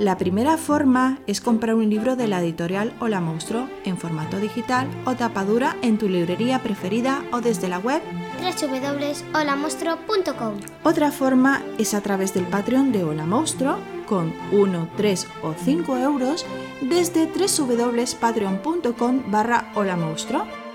La 0.00 0.18
primera 0.18 0.56
forma 0.56 1.20
es 1.28 1.40
comprar 1.40 1.76
un 1.76 1.88
libro 1.88 2.16
de 2.16 2.26
la 2.26 2.40
editorial 2.40 2.92
Hola 2.98 3.20
Monstruo 3.20 3.68
en 3.84 3.98
formato 3.98 4.40
digital 4.40 4.88
o 5.04 5.14
tapadura 5.14 5.76
en 5.82 5.96
tu 5.96 6.08
librería 6.08 6.60
preferida 6.60 7.22
o 7.30 7.40
desde 7.40 7.68
la 7.68 7.78
web 7.78 8.02
www.holamonstruo.com. 8.38 10.54
Otra 10.84 11.12
forma 11.12 11.62
es 11.78 11.92
a 11.94 12.00
través 12.00 12.34
del 12.34 12.46
Patreon 12.46 12.92
de 12.92 13.04
Hola 13.04 13.26
Monstruo 13.26 13.76
con 14.06 14.32
1, 14.52 14.90
3 14.96 15.26
o 15.42 15.54
5 15.54 15.98
euros 15.98 16.46
desde 16.80 17.26
www.patreon.com 17.26 19.30
barra 19.30 19.70
Hola 19.74 19.96
Monstruo. 19.96 20.67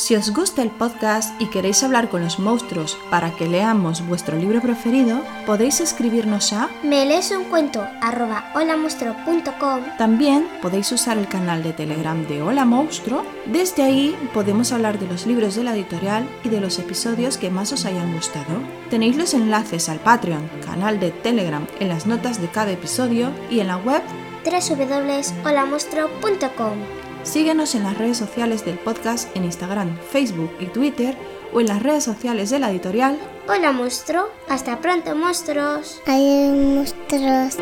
Si 0.00 0.16
os 0.16 0.32
gusta 0.32 0.62
el 0.62 0.70
podcast 0.70 1.38
y 1.38 1.50
queréis 1.50 1.82
hablar 1.82 2.08
con 2.08 2.22
los 2.22 2.38
monstruos 2.38 2.96
para 3.10 3.36
que 3.36 3.46
leamos 3.46 4.08
vuestro 4.08 4.38
libro 4.38 4.62
preferido, 4.62 5.20
podéis 5.44 5.82
escribirnos 5.82 6.54
a 6.54 6.70
Me 6.82 7.04
lees 7.04 7.30
un 7.32 7.44
cuento 7.44 7.86
arroba 8.00 8.50
holamonstruo.com. 8.54 9.82
También 9.98 10.48
podéis 10.62 10.90
usar 10.90 11.18
el 11.18 11.28
canal 11.28 11.62
de 11.62 11.74
Telegram 11.74 12.26
de 12.26 12.40
Hola 12.40 12.64
Monstruo. 12.64 13.26
Desde 13.44 13.82
ahí 13.82 14.16
podemos 14.32 14.72
hablar 14.72 14.98
de 14.98 15.06
los 15.06 15.26
libros 15.26 15.54
de 15.54 15.64
la 15.64 15.74
editorial 15.74 16.26
y 16.44 16.48
de 16.48 16.62
los 16.62 16.78
episodios 16.78 17.36
que 17.36 17.50
más 17.50 17.70
os 17.74 17.84
hayan 17.84 18.14
gustado. 18.14 18.54
Tenéis 18.88 19.18
los 19.18 19.34
enlaces 19.34 19.90
al 19.90 19.98
Patreon, 19.98 20.48
canal 20.64 20.98
de 20.98 21.10
Telegram 21.10 21.66
en 21.78 21.90
las 21.90 22.06
notas 22.06 22.40
de 22.40 22.48
cada 22.48 22.70
episodio 22.70 23.32
y 23.50 23.60
en 23.60 23.66
la 23.66 23.76
web 23.76 24.00
www.holamonstruo.com. 24.46 26.99
Síguenos 27.22 27.74
en 27.74 27.82
las 27.82 27.98
redes 27.98 28.16
sociales 28.16 28.64
del 28.64 28.78
podcast 28.78 29.34
en 29.36 29.44
Instagram, 29.44 29.96
Facebook 30.10 30.50
y 30.58 30.66
Twitter 30.66 31.16
o 31.52 31.60
en 31.60 31.66
las 31.66 31.82
redes 31.82 32.04
sociales 32.04 32.50
de 32.50 32.58
la 32.58 32.70
editorial. 32.70 33.18
Hola 33.48 33.72
monstruo, 33.72 34.28
hasta 34.48 34.80
pronto 34.80 35.14
monstruos. 35.14 36.00
Hay 36.06 36.48
monstruos. 36.48 37.56